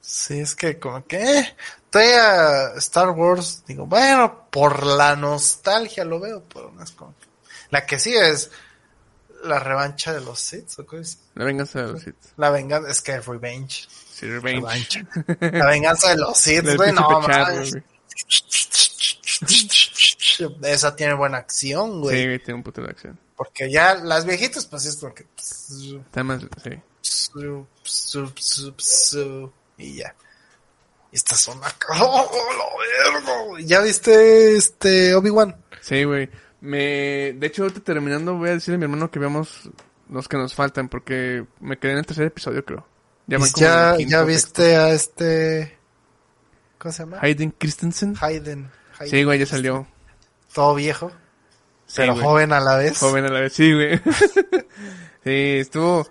[0.00, 1.56] Sí, es que como que eh,
[1.88, 7.26] todavía Star Wars, digo, bueno, por la nostalgia lo veo, pero no es como que-
[7.70, 8.50] La que sí es
[9.44, 11.18] la revancha de los Sith, ¿o qué es?
[11.34, 12.16] La venganza de los Sith.
[12.36, 13.86] La venganza, es que Revenge.
[14.12, 15.06] Sí, Revenge.
[15.40, 17.08] La venganza de los Sith, güey, no,
[20.62, 22.16] Esa tiene buena acción, güey.
[22.16, 23.18] Sí, tiene un puto de acción.
[23.36, 25.26] Porque ya las viejitas, pues es como que.
[25.36, 26.70] Está más, sí.
[29.76, 30.14] Y ya.
[31.12, 31.86] Son acá.
[32.00, 32.28] ¡Oh,
[32.58, 33.66] la verga, güey!
[33.66, 35.56] ¿Ya viste este Obi-Wan?
[35.80, 36.28] Sí, güey.
[36.60, 39.70] Me, de hecho, ahorita terminando voy a decirle a mi hermano que veamos
[40.08, 42.86] los que nos faltan porque me quedé en el tercer episodio, creo.
[43.26, 45.78] Ya, van ¿Y como ya, quinto, viste a este.
[46.78, 47.18] ¿Cómo se llama?
[47.20, 48.16] Hayden Christensen.
[48.20, 48.70] Hayden.
[48.98, 49.10] Hayden.
[49.10, 49.86] Sí, güey, ya salió.
[50.54, 51.10] Todo viejo,
[51.86, 52.24] Sí, pero güey.
[52.24, 52.98] joven a la vez.
[52.98, 53.98] Joven a la vez, sí, güey.
[55.24, 56.06] sí, estuvo.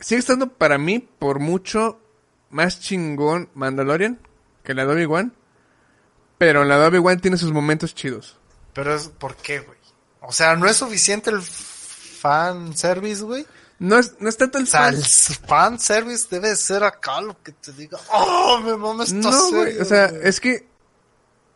[0.00, 1.98] Sigue estando para mí, por mucho,
[2.50, 4.18] más chingón Mandalorian
[4.62, 5.34] que la de Obi-Wan.
[6.38, 8.36] Pero la de Obi-Wan tiene sus momentos chidos.
[8.72, 9.78] Pero es, ¿por qué, güey?
[10.20, 13.46] O sea, no es suficiente el fan service, güey.
[13.78, 14.94] No es, no es tanto el O sea, fan.
[14.94, 17.98] el fan service debe ser acá lo que te diga.
[18.12, 19.78] ¡Oh, me mama esta No, güey.
[19.78, 20.20] O sea, güey".
[20.24, 20.66] es que.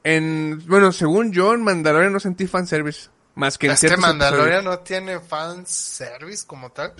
[0.04, 0.62] En.
[0.66, 3.08] Bueno, según yo, en Mandalorian no sentí fanservice.
[3.34, 4.64] Más que en Es que ciertos Mandalorian episodios.
[4.78, 6.92] no tiene fan service como tal.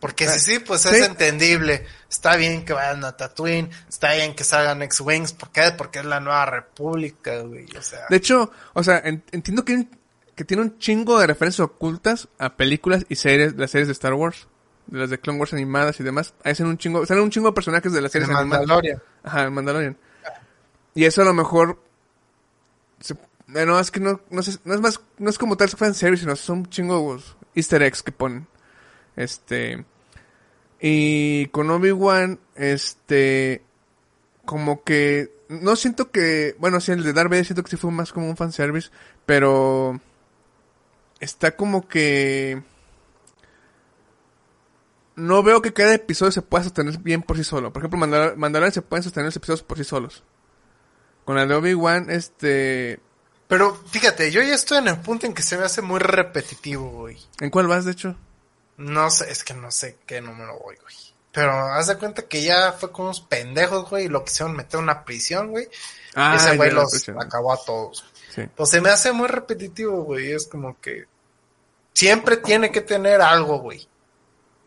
[0.00, 0.88] Porque Ah, si sí, pues sí.
[0.88, 1.86] es entendible.
[2.10, 5.32] Está bien que vayan a Tatooine, está bien que salgan X-Wings.
[5.32, 5.72] ¿Por qué?
[5.78, 7.66] Porque es la nueva república, güey.
[7.78, 9.86] O sea, De hecho, o sea, en- entiendo que,
[10.34, 14.14] que tiene un chingo de referencias ocultas a películas y series, las series de Star
[14.14, 14.48] Wars,
[14.88, 16.34] de las de Clone Wars animadas y demás.
[16.42, 18.48] Hacen un chingo, salen un chingo de personajes de las series animadas.
[18.66, 19.00] Mandalorian.
[19.22, 19.96] Ajá, el Mandalorian.
[20.94, 21.78] Y eso a lo mejor,
[23.00, 23.16] se-
[23.46, 26.22] bueno, es que no, no, sé- no es más, no es como tal fan service,
[26.22, 28.46] sino son chingos Easter eggs que ponen.
[29.16, 29.84] Este,
[30.80, 33.62] y con Obi-Wan, este,
[34.44, 37.90] como que, no siento que, bueno, sí, el de Darth Vader siento que sí fue
[37.90, 38.90] más como un fanservice,
[39.26, 40.00] pero
[41.20, 42.62] está como que
[45.14, 47.72] no veo que cada episodio se pueda sostener bien por sí solo.
[47.72, 50.24] Por ejemplo, Mandal- Mandalorian se pueden sostener los episodios por sí solos.
[51.24, 53.00] Con la de Obi-Wan, este,
[53.48, 56.90] Pero fíjate, yo ya estoy en el punto en que se me hace muy repetitivo,
[56.90, 57.18] güey.
[57.40, 58.16] ¿en cuál vas, de hecho?
[58.78, 60.94] No sé, es que no sé qué número voy, güey.
[61.30, 64.78] Pero haz de cuenta que ya fue con unos pendejos, güey, y lo quisieron meter
[64.78, 65.68] en una prisión, güey.
[66.14, 68.04] Ah, y ese güey los acabó a todos.
[68.34, 68.42] Sí.
[68.54, 70.32] Pues se me hace muy repetitivo, güey.
[70.32, 71.04] Es como que
[71.94, 73.86] siempre tiene que tener algo, güey.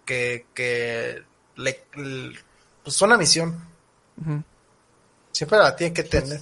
[0.05, 1.23] Que, que
[1.55, 2.39] le, le-
[2.83, 3.67] pues una misión.
[4.21, 4.43] Ujú.
[5.36, 6.39] Siempre la tiene que tener.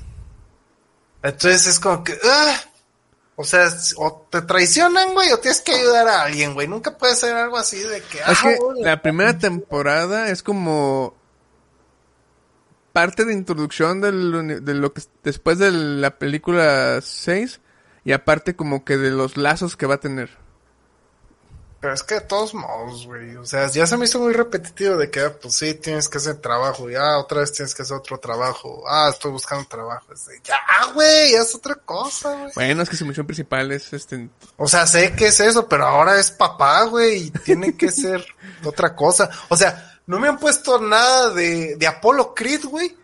[1.24, 2.56] Entonces es como que, ¡ah!
[3.36, 3.68] o sea,
[3.98, 6.68] o te traicionan, güey, o tienes que ayudar a alguien, güey.
[6.68, 10.44] Nunca puede ser algo así de que, Es ah, que güey, la primera temporada es
[10.44, 11.16] como
[12.92, 17.62] parte de introducción del de lo que es- después de la película 6
[18.06, 20.30] y aparte como que de los lazos que va a tener.
[21.84, 23.36] Pero es que de todos modos, güey.
[23.36, 26.18] O sea, ya se me hizo muy repetitivo de que, ah, pues sí, tienes que
[26.18, 26.90] hacer trabajo.
[26.90, 28.86] Y ah, otra vez tienes que hacer otro trabajo.
[28.88, 30.06] Ah, estoy buscando trabajo.
[30.46, 30.56] Ya,
[30.94, 32.52] güey, es otra cosa, güey.
[32.56, 35.86] Bueno, es que su misión principal es este O sea, sé que es eso, pero
[35.86, 37.24] ahora es papá, güey.
[37.24, 38.26] Y tiene que ser
[38.64, 39.30] otra cosa.
[39.50, 42.96] O sea, no me han puesto nada de, de Apollo Creed, güey.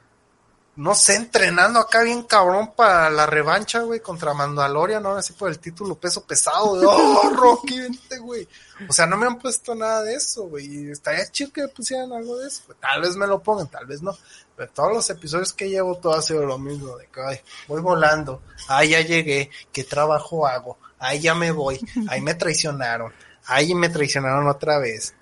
[0.80, 5.50] No sé, entrenando acá bien cabrón para la revancha, güey, contra Mandalorian, ahora sí por
[5.50, 8.48] el título peso pesado, de, oh, Rocky, vente, güey.
[8.88, 10.90] O sea, no me han puesto nada de eso, güey.
[10.90, 12.64] Estaría chido que me pusieran algo de eso.
[12.80, 14.18] Tal vez me lo pongan, tal vez no.
[14.56, 17.82] Pero todos los episodios que llevo, todo ha sido lo mismo, de que, ay, voy
[17.82, 20.78] volando, ay, ya llegué, ¿qué trabajo hago?
[20.98, 21.78] Ahí ya me voy,
[22.08, 23.12] ahí me traicionaron,
[23.48, 25.14] ahí me traicionaron otra vez.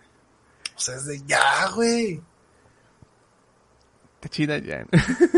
[0.76, 2.22] O sea, es de, ya, güey.
[4.18, 4.86] Está chida ya.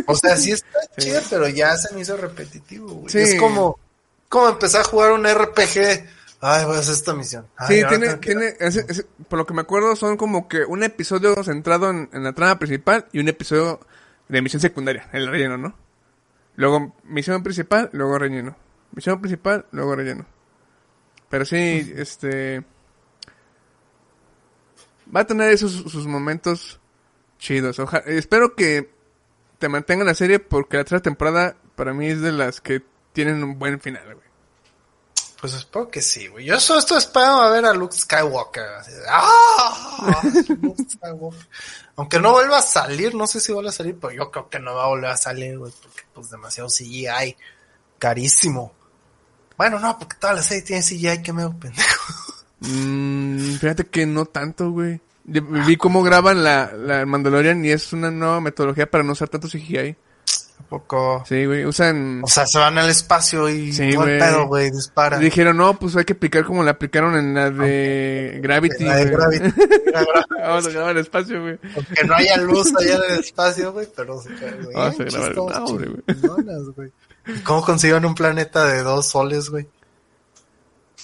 [0.07, 1.07] O sea, sí está Sí.
[1.07, 3.09] chido, pero ya se me hizo repetitivo, güey.
[3.09, 3.19] Sí.
[3.19, 3.77] Es como,
[4.29, 6.05] como empezar a jugar un RPG.
[6.41, 7.45] Ay, voy a hacer esta misión.
[7.57, 8.55] Ay, Sí, tiene, tiene,
[9.27, 12.57] por lo que me acuerdo, son como que un episodio centrado en, en la trama
[12.57, 13.81] principal y un episodio
[14.29, 15.75] de misión secundaria, el relleno, ¿no?
[16.55, 18.55] Luego misión principal, luego relleno.
[18.93, 20.25] Misión principal, luego relleno.
[21.29, 22.63] Pero sí, este...
[25.13, 26.78] Va a tener esos sus momentos
[27.39, 27.79] chidos.
[27.79, 28.93] Oja- espero que
[29.57, 32.83] te mantengan la serie porque la tercera temporada para mí es de las que
[33.13, 34.29] tienen un buen final, güey.
[35.41, 36.45] Pues espero que sí, güey.
[36.45, 38.65] Yo solo estoy esperando a ver a Luke Skywalker.
[39.09, 40.21] ¡Ah!
[40.61, 41.47] Luke Skywalker.
[41.95, 44.59] Aunque no vuelva a salir, no sé si vuelve a salir, pero yo creo que
[44.59, 47.37] no va a volver a salir, güey, porque pues demasiado CGI.
[47.97, 48.73] Carísimo.
[49.57, 52.13] Bueno, no, porque toda la serie tiene CGI, que me pendejo.
[52.61, 54.99] Mm, fíjate que no tanto, güey.
[55.31, 59.47] Vi cómo graban la, la Mandalorian y es una nueva metodología para no usar tanto
[59.47, 59.95] CGI.
[60.59, 61.23] ¿A poco?
[61.27, 61.65] Sí, güey.
[61.65, 62.21] Usan...
[62.23, 65.21] O sea, se van al espacio y Sí, todo el pedo, güey, disparan.
[65.21, 68.83] Dijeron, no, pues hay que aplicar como la aplicaron en la de Gravity.
[68.83, 69.05] La de.
[69.09, 69.53] Gravity.
[70.41, 71.57] Vamos a grabar el espacio, güey.
[71.75, 74.29] Aunque no haya luz allá en el espacio, güey, pero se.
[74.73, 75.95] Vamos a grabar- güey.
[76.19, 76.91] chingonas, güey.
[77.27, 79.67] ¿Y ¿Cómo consiguieron un planeta de dos soles, güey?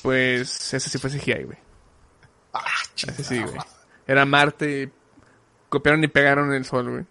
[0.01, 1.57] Pues ese sí fue CGI, güey.
[2.53, 2.61] Ah,
[2.95, 3.23] Ese chingada.
[3.23, 3.65] sí, güey.
[4.07, 4.91] Era Marte y
[5.69, 7.05] copiaron y pegaron el sol, güey.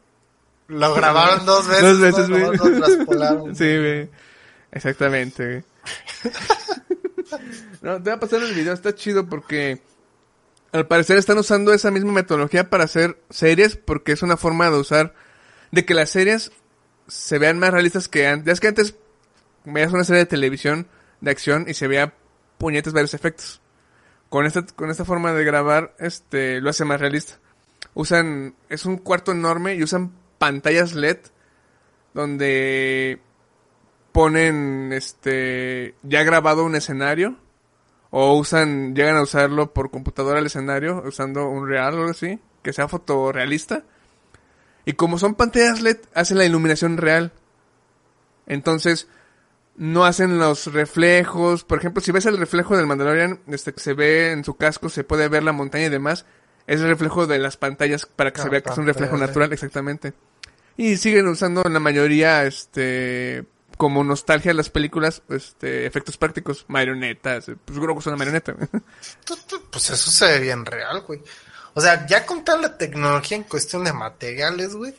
[0.69, 1.83] Lo grabaron dos veces.
[1.83, 2.43] Dos veces, güey.
[2.43, 3.55] Lo.
[3.55, 4.11] Sí, güey.
[4.73, 5.65] Exactamente, güey.
[7.83, 9.81] no, te va a pasar el video, está chido porque
[10.73, 14.79] al parecer están usando esa misma metodología para hacer series porque es una forma de
[14.79, 15.15] usar,
[15.71, 16.51] de que las series
[17.07, 18.47] se vean más realistas que antes.
[18.47, 18.95] Ya es que antes
[19.65, 20.89] veías una serie de televisión
[21.21, 22.15] de acción y se veía
[22.59, 23.61] puñetes varios efectos.
[24.29, 27.39] Con esta, con esta forma de grabar, este, lo hace más realista.
[27.95, 31.19] Usan, es un cuarto enorme y usan pantallas LED
[32.13, 33.21] donde
[34.13, 37.37] ponen este ya grabado un escenario
[38.11, 42.39] o usan llegan a usarlo por computadora el escenario usando un real o algo así
[42.63, 43.83] que sea fotorrealista
[44.85, 47.33] y como son pantallas LED hacen la iluminación real
[48.47, 49.09] entonces
[49.77, 53.95] no hacen los reflejos por ejemplo si ves el reflejo del Mandalorian este que se
[53.95, 56.27] ve en su casco se puede ver la montaña y demás
[56.67, 59.17] es el reflejo de las pantallas para que Ah, se vea que es un reflejo
[59.17, 60.13] natural exactamente
[60.77, 63.45] y siguen usando en la mayoría, este,
[63.77, 68.53] como nostalgia las películas, este, efectos prácticos, marionetas, pues Grogu es una marioneta.
[68.53, 68.69] güey.
[69.71, 71.21] Pues eso se ve bien real, güey.
[71.75, 74.95] O sea, ya con toda la tecnología en cuestión de materiales, güey,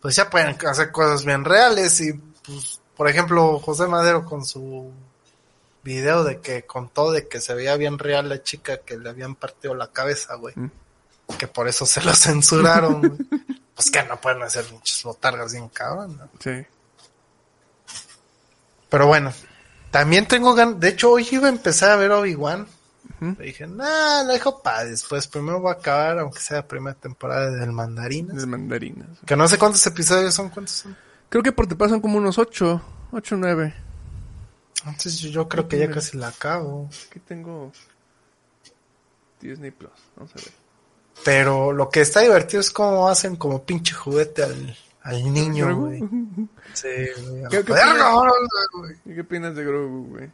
[0.00, 4.92] pues ya pueden hacer cosas bien reales y, pues, por ejemplo, José Madero con su
[5.82, 9.36] video de que contó de que se veía bien real la chica que le habían
[9.36, 10.52] partido la cabeza, güey.
[10.54, 10.70] Mm.
[11.38, 13.46] Que por eso se lo censuraron, güey.
[13.74, 16.28] Pues que no pueden hacer muchas botargas bien cabrón, ¿no?
[16.40, 16.66] Sí.
[18.90, 19.32] Pero bueno,
[19.90, 20.78] también tengo ganas.
[20.78, 22.68] De hecho, hoy iba a empezar a ver Obi-Wan.
[23.18, 25.26] Le dije, nah, lo dejo para después.
[25.26, 28.36] Primero voy a acabar, aunque sea la primera temporada del Mandarinas.
[28.36, 29.08] Las mandarinas.
[29.24, 31.09] Que no sé cuántos episodios son, cuántos son.
[31.30, 33.74] Creo que por te pasan como unos 8, 8 9.
[34.86, 36.88] Entonces yo, creo que ya casi la acabo.
[37.08, 37.72] Aquí tengo
[39.40, 39.90] Disney Plus.
[40.16, 40.52] Vamos a ver.
[41.24, 46.00] Pero lo que está divertido es cómo hacen como pinche juguete al, al niño, güey.
[46.72, 46.88] Sí,
[47.28, 47.44] güey.
[47.44, 48.14] a ¿Qué- la qué verga, opinas?
[48.14, 48.46] órale,
[48.78, 48.96] güey.
[49.04, 50.30] ¿Y qué opinas de Grogu, güey?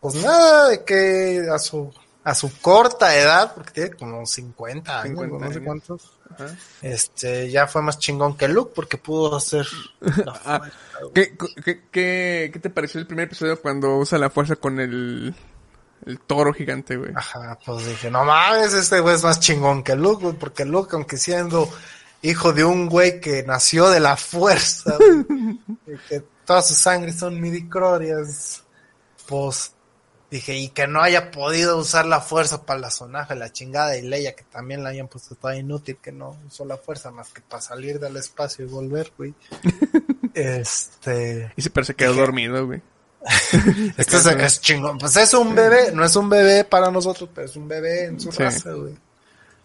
[0.00, 1.92] Pues nada, de que a su,
[2.26, 6.12] a su corta edad, porque tiene como 50 años, 50 no sé cuántos.
[6.28, 6.56] Ajá.
[6.82, 9.64] Este, ya fue más chingón que Luke porque pudo hacer
[10.00, 10.60] la Ah.
[11.14, 15.36] ¿Qué, qué, qué, qué te pareció el primer episodio cuando usa la fuerza con el,
[16.04, 17.12] el toro gigante, güey?
[17.14, 20.96] Ajá, pues dije, no mames, este güey es más chingón que Luke, güey, porque Luke,
[20.96, 21.70] aunque siendo
[22.22, 27.12] hijo de un güey que nació de la fuerza, güey, y que toda su sangre
[27.12, 28.64] son midichlorians,
[29.28, 29.75] pues
[30.30, 34.02] dije, y que no haya podido usar la fuerza para la sonaja, la chingada, y
[34.02, 37.40] Leia, que también la hayan puesto toda inútil, que no usó la fuerza más que
[37.40, 39.34] para salir del espacio y volver, güey.
[40.34, 41.52] este...
[41.56, 42.82] Y se parece que quedó dormido, güey.
[43.96, 44.98] Este es, es chingón.
[44.98, 48.20] Pues es un bebé, no es un bebé para nosotros, pero es un bebé en
[48.20, 48.42] su Sí.
[48.42, 48.94] raza, güey.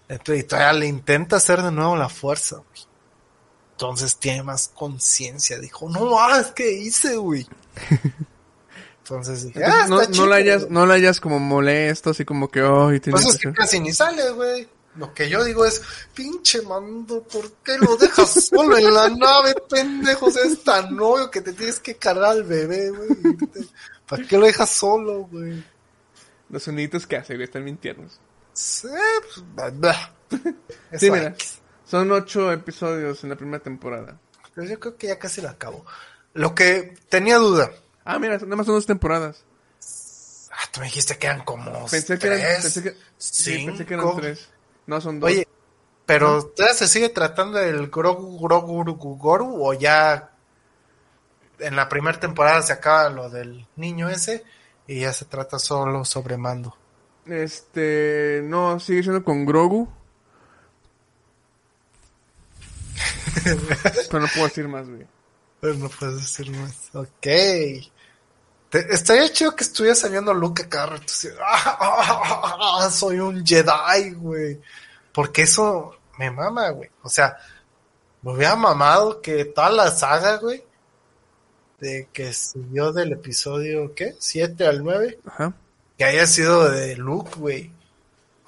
[0.10, 2.88] Entonces, y todavía le intenta hacer de nuevo la fuerza, güey.
[3.74, 5.60] Entonces tiene más conciencia.
[5.60, 7.48] Dijo, no, ah, ¿qué hice, güey?
[9.04, 12.50] Entonces dije, ah, no, está no la hayas, no la hayas como molesto, así como
[12.50, 14.68] que, oh, Pues es que casi ni sale, güey.
[14.96, 15.82] Lo que yo digo es,
[16.14, 20.36] pinche mando, ¿por qué lo dejas solo en la nave, pendejos?
[20.36, 23.10] Es tan obvio que te tienes que cargar al bebé, güey.
[24.08, 25.64] ¿Para qué lo dejas solo, güey?
[26.50, 28.20] Los soniditos que hace, güey, están bien tiernos.
[28.54, 28.88] Sí,
[29.56, 29.96] pues.
[30.98, 31.36] Sí, mira,
[31.86, 34.20] son ocho episodios en la primera temporada.
[34.54, 35.86] Pero yo creo que ya casi la acabo.
[36.34, 37.72] Lo que tenía duda.
[38.04, 39.46] Ah, mira, nada más son dos temporadas.
[40.52, 43.86] Ah, tú me dijiste que eran como Pensé que eran, tres, pensé que, sí, pensé
[43.86, 44.50] que eran tres.
[44.86, 45.30] No, son dos.
[45.30, 45.48] Oye,
[46.06, 50.32] pero ¿todavía se sigue tratando del Grogu Grogu Grogu Goru o ya
[51.60, 54.44] en la primera temporada se acaba lo del niño ese
[54.88, 56.76] y ya se trata solo sobre mando?
[57.26, 59.88] Este, no, sigue siendo con Grogu.
[64.10, 65.08] Pero no puedo decir más, güey.
[65.62, 66.90] Pero no puedes decir más.
[66.94, 67.08] Ok.
[67.22, 70.68] Te- estaría chido que estuviera saliendo Luke
[71.06, 74.60] así, "Ah, ah, ah, ah, soy un Jedi, güey.
[75.14, 76.90] Porque eso me mama, güey.
[77.04, 77.38] O sea,
[78.22, 80.64] me hubiera mamado que toda la saga, güey,
[81.80, 84.16] de que siguió del episodio, ¿qué?
[84.20, 85.54] 7 al 9, Ajá.
[85.98, 87.72] que haya sido de Luke, güey.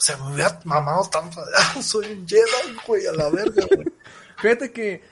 [0.01, 1.09] sea, me hubiera mamado.
[1.57, 3.87] Ah, soy un Jedi, güey, a la verga, güey.
[4.37, 5.03] Fíjate que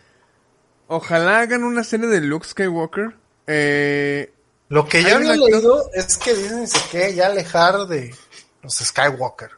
[0.92, 3.16] ojalá hagan una serie de Luke Skywalker.
[3.48, 4.32] Eh,
[4.70, 6.62] Lo que yo había actor- leído es que dicen
[6.92, 8.14] que se ya alejar de
[8.62, 9.50] los Skywalker.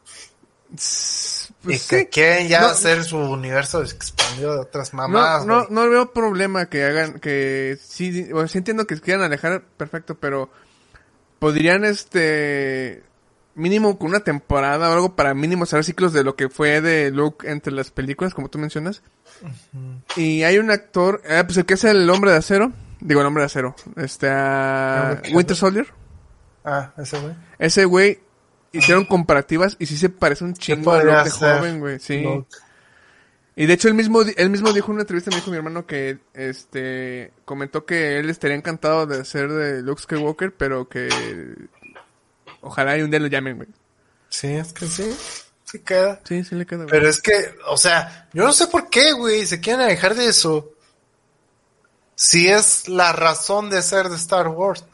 [0.69, 1.87] pues y sí.
[1.87, 5.45] que quieren ya No, hacer su universo expandido de otras No, mamadas.
[5.45, 10.15] no, no veo problema que hagan, que sí, bueno, sí entiendo que quieran alejar, perfecto,
[10.15, 10.49] pero
[11.39, 13.03] podrían, este,
[13.55, 17.11] mínimo con una temporada o algo para mínimo cerrar ciclos de lo que fue de
[17.11, 19.03] Luke entre las películas, como tú mencionas.
[20.15, 23.27] Y hay un actor, eh, pues el que es el hombre de acero, digo el
[23.27, 25.35] hombre de acero, este, a Robert Downey.
[25.35, 25.87] Winter Soldier.
[26.65, 27.35] Ah, ese güey.
[27.59, 28.19] Ese güey
[28.71, 32.21] hicieron comparativas y sí se parece un chingo a Luke de joven, güey, sí.
[32.21, 32.47] Luke.
[33.55, 35.85] Y de hecho él mismo, él mismo dijo en una entrevista, me dijo mi hermano
[35.85, 41.07] que este comentó que él estaría encantado de ser de Luke Skywalker, pero que
[42.63, 43.69] ojalá y un día lo llamen, güey.
[44.29, 45.15] Sí, es que sí.
[45.65, 46.19] Sí queda.
[46.23, 46.79] Sí, sí le queda.
[46.85, 46.89] güey.
[46.89, 50.27] Pero es que, o sea, yo no sé por qué, güey, se quieren alejar de
[50.27, 50.71] eso.
[52.15, 54.85] Si es la razón de ser de Star Wars.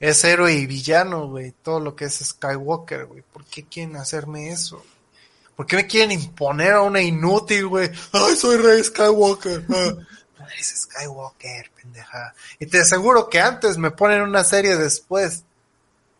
[0.00, 1.52] Es héroe y villano, güey.
[1.62, 3.22] Todo lo que es Skywalker, güey.
[3.22, 4.84] ¿Por qué quieren hacerme eso?
[5.54, 7.88] ¿Por qué me quieren imponer a una inútil, güey?
[8.12, 9.64] Ay, soy Rey Skywalker.
[9.70, 9.92] Ah,
[10.40, 12.34] No eres Skywalker, pendeja.
[12.58, 15.44] Y te aseguro que antes me ponen una serie después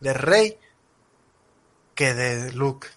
[0.02, 0.58] de Rey
[1.94, 2.88] que de Luke.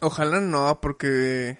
[0.00, 1.58] Ojalá no, porque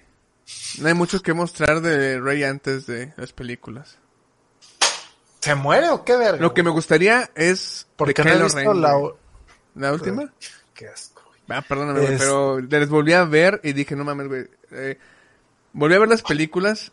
[0.79, 3.97] no hay mucho que mostrar de Rey antes de las películas.
[5.41, 6.41] ¿Se muere o qué verga?
[6.41, 8.97] Lo que me gustaría es Porque no he visto la...
[9.75, 10.33] ¿La última?
[10.73, 11.21] Qué asco.
[11.47, 14.47] Ah, perdóname, Es- pero les volví a ver y dije, no mames, güey.
[14.71, 14.97] eh,
[15.73, 16.91] volví a ver las películas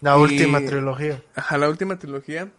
[0.00, 1.22] La Y- última trilogía.
[1.34, 2.50] Ajá, la última trilogía.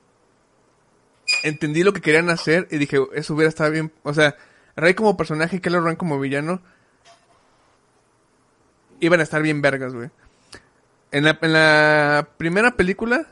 [1.43, 3.91] Entendí lo que querían hacer y dije, eso hubiera estado bien.
[4.03, 4.36] O sea,
[4.75, 6.61] Rey como personaje y Kylo Ren como villano.
[8.99, 10.09] Iban a estar bien vergas, güey.
[11.11, 13.27] En la, en la primera película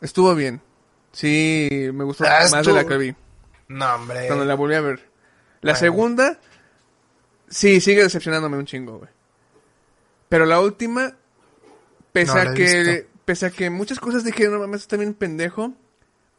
[0.00, 0.60] estuvo bien.
[1.12, 3.14] Sí, me gustó Ah, más de la que vi.
[3.68, 4.26] No, hombre.
[4.26, 5.08] Cuando la volví a ver.
[5.62, 6.38] La segunda,
[7.48, 9.10] sí, sigue decepcionándome un chingo, güey.
[10.28, 11.14] Pero la última,
[12.12, 15.72] pese No a que, pese a que muchas cosas dije, no mames, está bien pendejo,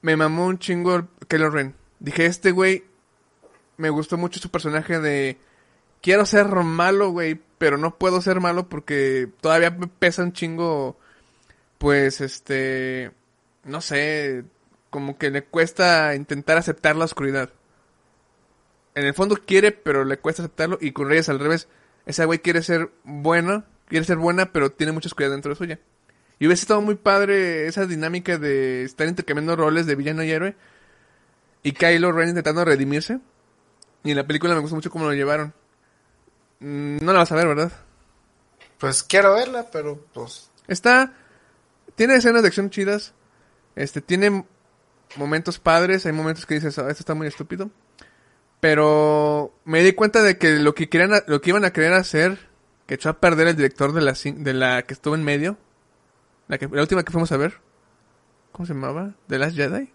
[0.02, 1.76] me mamó un chingo Kylo Ren.
[2.00, 2.84] Dije, este güey,
[3.78, 5.38] me gustó mucho su personaje de,
[6.02, 10.98] quiero ser malo, güey, pero no puedo ser malo porque todavía me pesa un chingo,
[11.78, 13.12] pues, este,
[13.64, 14.46] no sé,
[14.90, 17.52] como que le cuesta intentar aceptar la oscuridad.
[18.96, 20.80] En el fondo quiere, pero le cuesta aceptarlo.
[20.82, 21.68] Y con Reyes al revés.
[22.08, 25.80] Esa güey quiere ser buena, quiere ser buena, pero tiene mucha oscuridad dentro de suya.
[26.40, 30.56] Y hubiese estado muy padre esa dinámica de estar intercambiando roles de villano y héroe.
[31.64, 33.20] Y Kylo Ren intentando redimirse.
[34.04, 35.54] Y en la película me gustó mucho cómo lo llevaron.
[36.60, 37.72] Mm, No la vas a ver, ¿verdad?
[38.78, 40.52] Pues quiero verla, pero pues...
[40.68, 41.14] Está.
[41.96, 43.14] Tiene escenas de acción chidas.
[43.76, 44.46] Este, tiene
[45.16, 46.06] momentos padres.
[46.06, 47.72] Hay momentos que dices, "Ah, esto está muy estúpido.
[48.60, 52.38] Pero me di cuenta de que lo que querían, lo que iban a querer hacer,
[52.88, 55.58] que echó a perder el director de la, de la que estuvo en medio.
[56.48, 57.56] La, que, la última que fuimos a ver.
[58.52, 59.14] ¿Cómo se llamaba?
[59.28, 59.90] ¿The Last Jedi?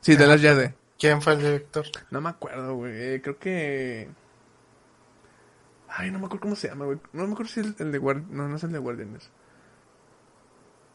[0.00, 0.26] Sí, The.
[0.26, 0.74] Last Jedi.
[0.98, 1.84] ¿Quién fue el director?
[2.10, 3.20] No me acuerdo, güey.
[3.20, 4.08] Creo que.
[5.88, 6.98] Ay, no me acuerdo cómo se llama, güey.
[7.12, 8.32] No me acuerdo si es el, el de Guardianes.
[8.34, 9.30] No, no es el de Guardianes.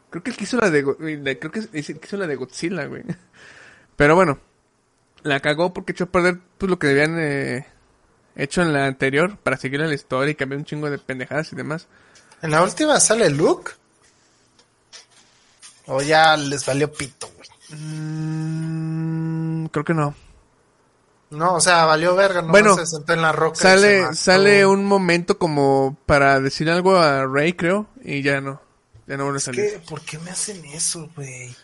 [0.09, 0.83] Creo que el que hizo la de.
[0.83, 3.03] La- Creo que es el que hizo la de Godzilla, güey.
[3.95, 4.39] Pero bueno.
[5.23, 7.65] La cagó porque echó a perder pues, lo que habían eh,
[8.35, 11.55] hecho en la anterior para seguir la historia y cambiar un chingo de pendejadas y
[11.55, 11.87] demás.
[12.41, 13.71] ¿En la última sale Luke?
[15.87, 17.79] ¿O ya les valió pito, güey?
[17.79, 20.15] Mm, creo que no.
[21.29, 23.59] No, o sea, valió verga, no Bueno, se sentó en la roca.
[23.59, 28.61] Sale, sale un momento como para decir algo a Rey, creo, y ya no.
[29.07, 29.71] Ya no vuelve a salir.
[29.71, 31.55] que, ¿por qué me hacen eso, güey?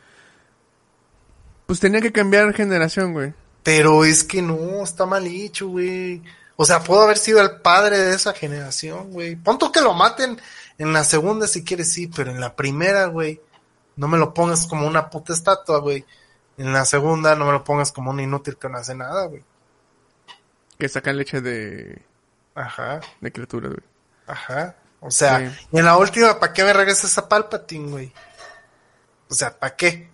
[1.67, 3.33] Pues tenía que cambiar generación, güey.
[3.63, 6.23] Pero es que no, está mal hecho, güey.
[6.55, 9.35] O sea, puedo haber sido el padre de esa generación, güey.
[9.35, 10.41] Punto que lo maten
[10.77, 13.39] en la segunda si quieres, sí, pero en la primera, güey,
[13.99, 16.05] no me lo pongas como una puta estatua, güey.
[16.57, 19.43] En la segunda no me lo pongas como un inútil que no hace nada, güey.
[20.77, 22.05] Que sacan leche de,
[22.55, 23.83] Ajá, de criaturas, güey.
[24.27, 24.75] ajá.
[25.01, 25.67] O sea, Sí.
[25.71, 28.13] y en la última, ¿para qué me regresas a Palpatine, güey?
[29.29, 30.09] O sea, ¿para qué?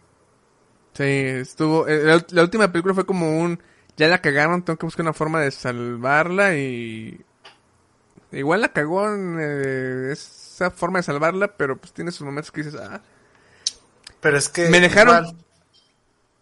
[0.94, 1.88] Sí, estuvo...
[1.88, 3.62] eh, La, la última película fue como un...
[3.98, 7.24] Ya la cagaron, tengo que buscar una forma de salvarla y...
[8.32, 12.64] Igual la cagó en eh, esa forma de salvarla, pero pues tiene sus momentos que
[12.64, 13.02] dices, ah...
[14.22, 14.70] Pero es que...
[14.70, 15.36] Me dejaron- igual-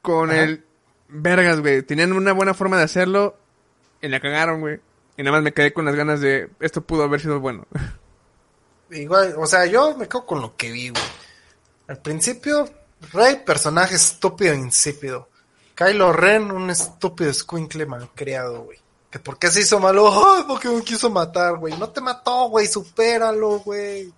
[0.01, 0.43] Con Ajá.
[0.43, 0.63] el...
[1.09, 1.81] vergas, güey.
[1.83, 3.37] Tenían una buena forma de hacerlo
[4.01, 4.79] y la cagaron, güey.
[5.17, 7.65] Y nada más me quedé con las ganas de, esto pudo haber sido bueno.
[8.91, 11.03] Igual, o sea, yo me quedo con lo que vi, güey.
[11.87, 12.69] Al principio,
[13.11, 15.29] Rey, personaje estúpido e insípido.
[15.75, 18.77] Kylo Ren, un estúpido escuincle malcriado, güey.
[19.09, 21.77] Que por qué se hizo malo, ay, porque me quiso matar, güey.
[21.77, 24.11] No te mató, güey, supéralo, güey.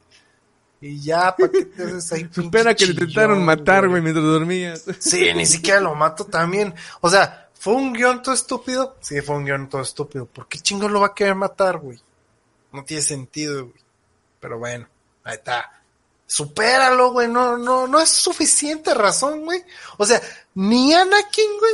[0.82, 2.30] Y ya, ¿para qué te haces ahí?
[2.32, 4.02] Supera que le intentaron matar, güey?
[4.02, 4.84] güey, mientras dormías.
[5.00, 6.74] Sí, ni siquiera lo mato también.
[7.02, 8.98] O sea, ¿fue un guion todo estúpido?
[9.02, 10.26] Sí, fue un guion todo estúpido.
[10.26, 12.00] ¿Por qué chingo lo va a querer matar, güey?
[12.72, 13.82] No tiene sentido, güey.
[14.40, 14.88] Pero bueno,
[15.24, 15.72] ahí está.
[16.28, 17.28] Supéralo, güey.
[17.28, 19.64] No, no, no es suficiente razón, güey.
[19.98, 20.22] O sea,
[20.56, 21.74] ni Anakin, güey.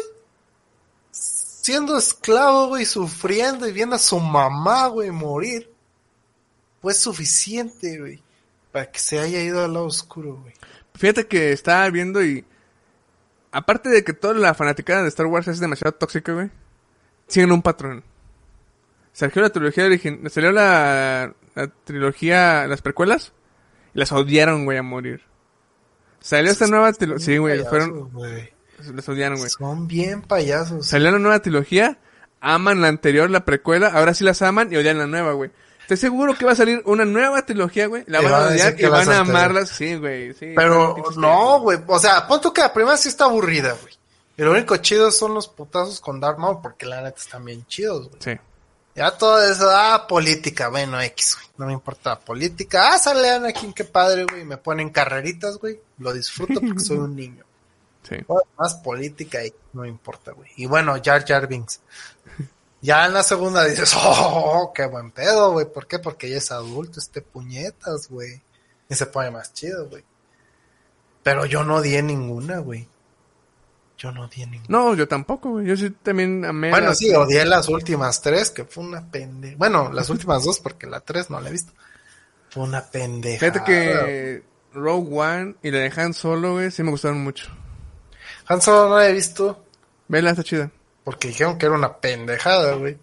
[1.12, 5.72] Siendo esclavo, güey, sufriendo y viendo a su mamá, güey, morir.
[6.82, 8.24] Fue suficiente, güey.
[8.72, 10.54] Para que se haya ido al lado oscuro, güey.
[10.96, 12.46] Fíjate que estaba viendo y...
[13.52, 16.50] Aparte de que toda la fanaticada de Star Wars es demasiado tóxica, güey.
[17.28, 18.04] Siguen un patrón.
[19.14, 20.30] Salió la trilogía origin...
[20.30, 22.68] Salió la, la trilogía...
[22.68, 23.34] Las precuelas.
[23.94, 25.22] Y las odiaron, güey, a morir.
[26.22, 27.26] Salió esta nueva trilogía...
[27.26, 28.10] Sí, güey, fueron...
[28.94, 29.50] Las odiaron, güey.
[29.50, 30.88] Son bien payasos.
[30.88, 32.00] Salió la nueva trilogía,
[32.40, 35.52] aman la anterior, la precuela, ahora sí las aman y odian la nueva, güey.
[35.82, 38.04] Estoy seguro que va a salir una nueva trilogía, güey.
[38.08, 39.70] La van van a odiar y van a amarlas.
[39.70, 40.54] Sí, güey, sí.
[40.56, 41.80] Pero no, güey.
[41.88, 43.94] O sea, pon tú que la primera sí está aburrida, güey.
[44.38, 47.66] Y lo único chido son los putazos con Darth Maul porque la neta están bien
[47.66, 48.22] chidos, güey.
[48.22, 48.40] Sí.
[48.96, 51.48] Ya todo eso, ah, política, bueno, X, güey.
[51.58, 52.94] No me importa la política.
[52.94, 54.44] Ah, sale Anakin, qué padre, güey.
[54.44, 55.80] Me ponen carreritas, güey.
[56.00, 57.44] Lo disfruto porque soy un niño.
[58.10, 58.16] Sí.
[58.26, 60.50] Todo lo Más política y no me importa, güey.
[60.58, 61.82] Y bueno, Jar Jar Binks.
[62.82, 65.66] Ya en la segunda dices, oh, qué buen pedo, güey.
[65.72, 66.00] ¿Por qué?
[66.00, 68.42] Porque ya es adulto, este puñetas, güey.
[68.90, 70.04] Y se pone más chido, güey.
[71.24, 72.88] Pero yo no di ninguna, güey.
[73.98, 74.66] Yo no di ninguna.
[74.68, 75.68] No, yo tampoco, güey.
[75.68, 76.72] Yo sí también amé.
[76.72, 79.56] Bueno, las- sí, odié las últimas tres, que fue una pendeja.
[79.58, 81.72] Bueno, las últimas dos, porque la tres no la he visto.
[82.50, 83.40] Fue una pendeja.
[83.40, 87.48] Fíjate que Rogue One y la de Han Solo, güey, sí me gustaron mucho.
[88.48, 89.64] Han Solo no la he visto,
[90.08, 90.72] Vela, está chida.
[91.04, 92.98] Porque dijeron que era una pendejada, güey.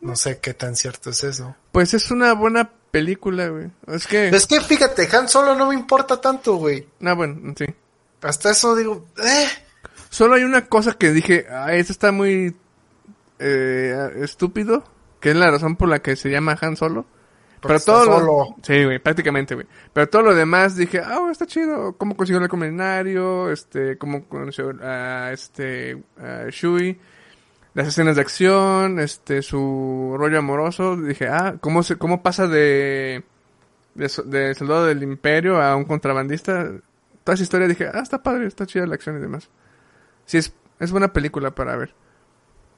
[0.00, 1.54] No sé qué tan cierto es eso.
[1.72, 3.70] Pues es una buena película, güey.
[3.86, 4.28] Es que...
[4.28, 6.86] Es que fíjate, Han Solo no me importa tanto, güey.
[7.02, 7.66] Ah, bueno, sí.
[8.22, 9.48] Hasta eso digo, eh.
[10.08, 12.56] Solo hay una cosa que dije, ah, esto está muy
[13.38, 14.84] eh, estúpido,
[15.20, 17.06] que es la razón por la que se llama Han Solo.
[17.60, 18.18] Pero todo lo...
[18.18, 18.56] solo.
[18.62, 19.66] Sí, güey, prácticamente, güey.
[19.92, 21.94] Pero todo lo demás dije, ah, está chido.
[21.96, 26.98] Cómo consiguió el combinario, este, cómo conoció a este, a Shui,
[27.74, 30.96] las escenas de acción, este, su rollo amoroso.
[30.96, 33.24] Dije, ah, cómo se, cómo pasa de,
[33.94, 36.70] de, de soldado del imperio a un contrabandista.
[37.24, 39.50] Toda esa historia dije, ah, está padre, está chida la acción y demás.
[40.24, 41.94] Sí, es, es buena película para ver.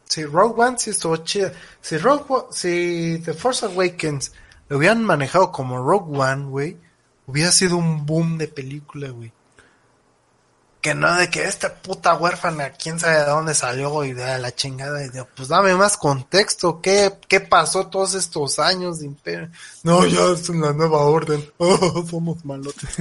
[0.04, 1.52] Si Rogue One sí estuvo chida.
[1.80, 4.32] Si Rogue One- si The Force Awakens
[4.72, 6.78] lo hubieran manejado como Rogue One, güey,
[7.26, 9.30] hubiera sido un boom de película, güey.
[10.80, 14.54] Que no de que esta puta huérfana, quién sabe de dónde salió y de la
[14.54, 15.04] chingada.
[15.04, 16.80] Y de, pues dame más contexto.
[16.80, 19.50] ¿Qué, ¿Qué pasó todos estos años de imperio?
[19.82, 21.46] No, ya es la nueva orden.
[21.58, 22.96] Oh, somos malotes.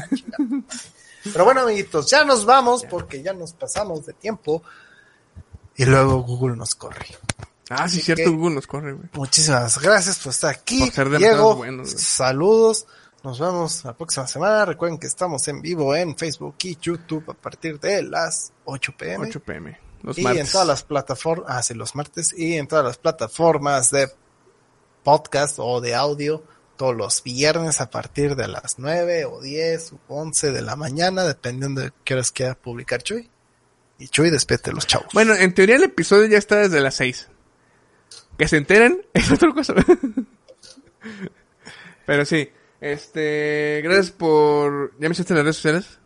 [1.24, 4.62] Pero bueno, amiguitos, ya nos vamos porque ya nos pasamos de tiempo.
[5.78, 7.08] Y luego Google nos corre.
[7.72, 9.10] Ah, sí, Así cierto, que- Google nos corre, güey.
[9.14, 10.80] Muchísimas gracias por estar aquí.
[10.80, 12.86] Por ser Diego, buenos, saludos.
[13.24, 14.66] Nos vemos la próxima semana.
[14.66, 19.28] Recuerden que estamos en vivo en Facebook y YouTube a partir de las 8 pm.
[19.28, 19.80] 8 pm.
[20.02, 20.48] Los y martes.
[20.48, 24.10] en todas las plataformas, ah, sí, los martes, y en todas las plataformas de
[25.04, 26.44] podcast o de audio
[26.78, 31.24] todos los viernes a partir de las 9 o 10 o 11 de la mañana,
[31.24, 33.30] dependiendo de qué horas quiera publicar Chuy.
[34.00, 35.10] Y Chuy, despete los chavos.
[35.14, 37.28] Bueno, en teoría el episodio ya está desde las 6.
[38.42, 39.76] Que se enteren es otra cosa.
[42.08, 42.50] Pero sí,
[42.80, 44.94] este, gracias por...
[44.98, 46.00] ¿Ya me hiciste las redes sociales?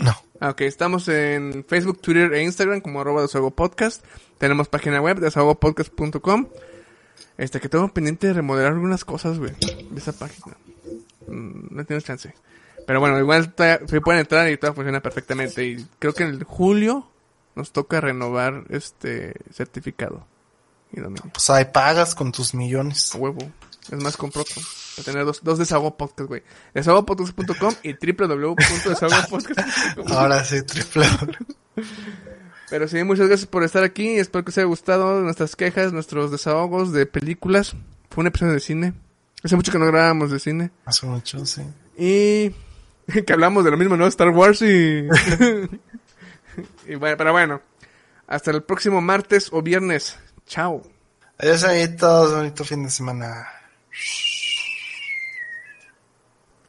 [0.00, 0.16] no.
[0.40, 4.02] Ah, Ok, estamos en Facebook, Twitter e Instagram como arroba desahogo podcast.
[4.38, 6.48] Tenemos página web desahogopodcast.com.
[7.36, 9.52] Este, que tengo pendiente de remodelar algunas cosas, güey,
[9.90, 10.56] de esa página.
[11.26, 12.34] Mm, no tengo chance.
[12.86, 15.66] Pero bueno, igual se pueden entrar y todo funciona perfectamente.
[15.66, 17.10] Y creo que en julio
[17.56, 20.26] nos toca renovar este certificado.
[20.92, 21.00] Y.
[21.00, 23.14] Pues ahí pagas con tus millones.
[23.14, 23.38] A huevo.
[23.90, 24.62] Es más, compro otro.
[24.96, 26.42] Para tener dos, dos desahogo podcast, güey.
[26.74, 30.12] Desahogopodcast.com y www.desahogopodcast.com.
[30.12, 31.06] Ahora sí, triple.
[32.70, 34.18] Pero sí, muchas gracias por estar aquí.
[34.18, 37.74] Espero que os haya gustado nuestras quejas, nuestros desahogos de películas.
[38.10, 38.92] Fue un episodio de cine.
[39.42, 40.70] Hace mucho que no grabábamos de cine.
[40.84, 41.62] Hace mucho, sí.
[41.96, 42.50] Y
[43.24, 44.06] que hablamos de lo mismo, ¿no?
[44.06, 45.06] Star Wars y...
[46.88, 47.60] Y bueno, pero bueno,
[48.26, 50.18] hasta el próximo martes o viernes.
[50.48, 50.82] Chao.
[51.38, 52.32] Adiós, amiguitos.
[52.32, 53.46] Bonito fin de semana.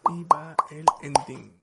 [0.10, 1.60] Y va el ending.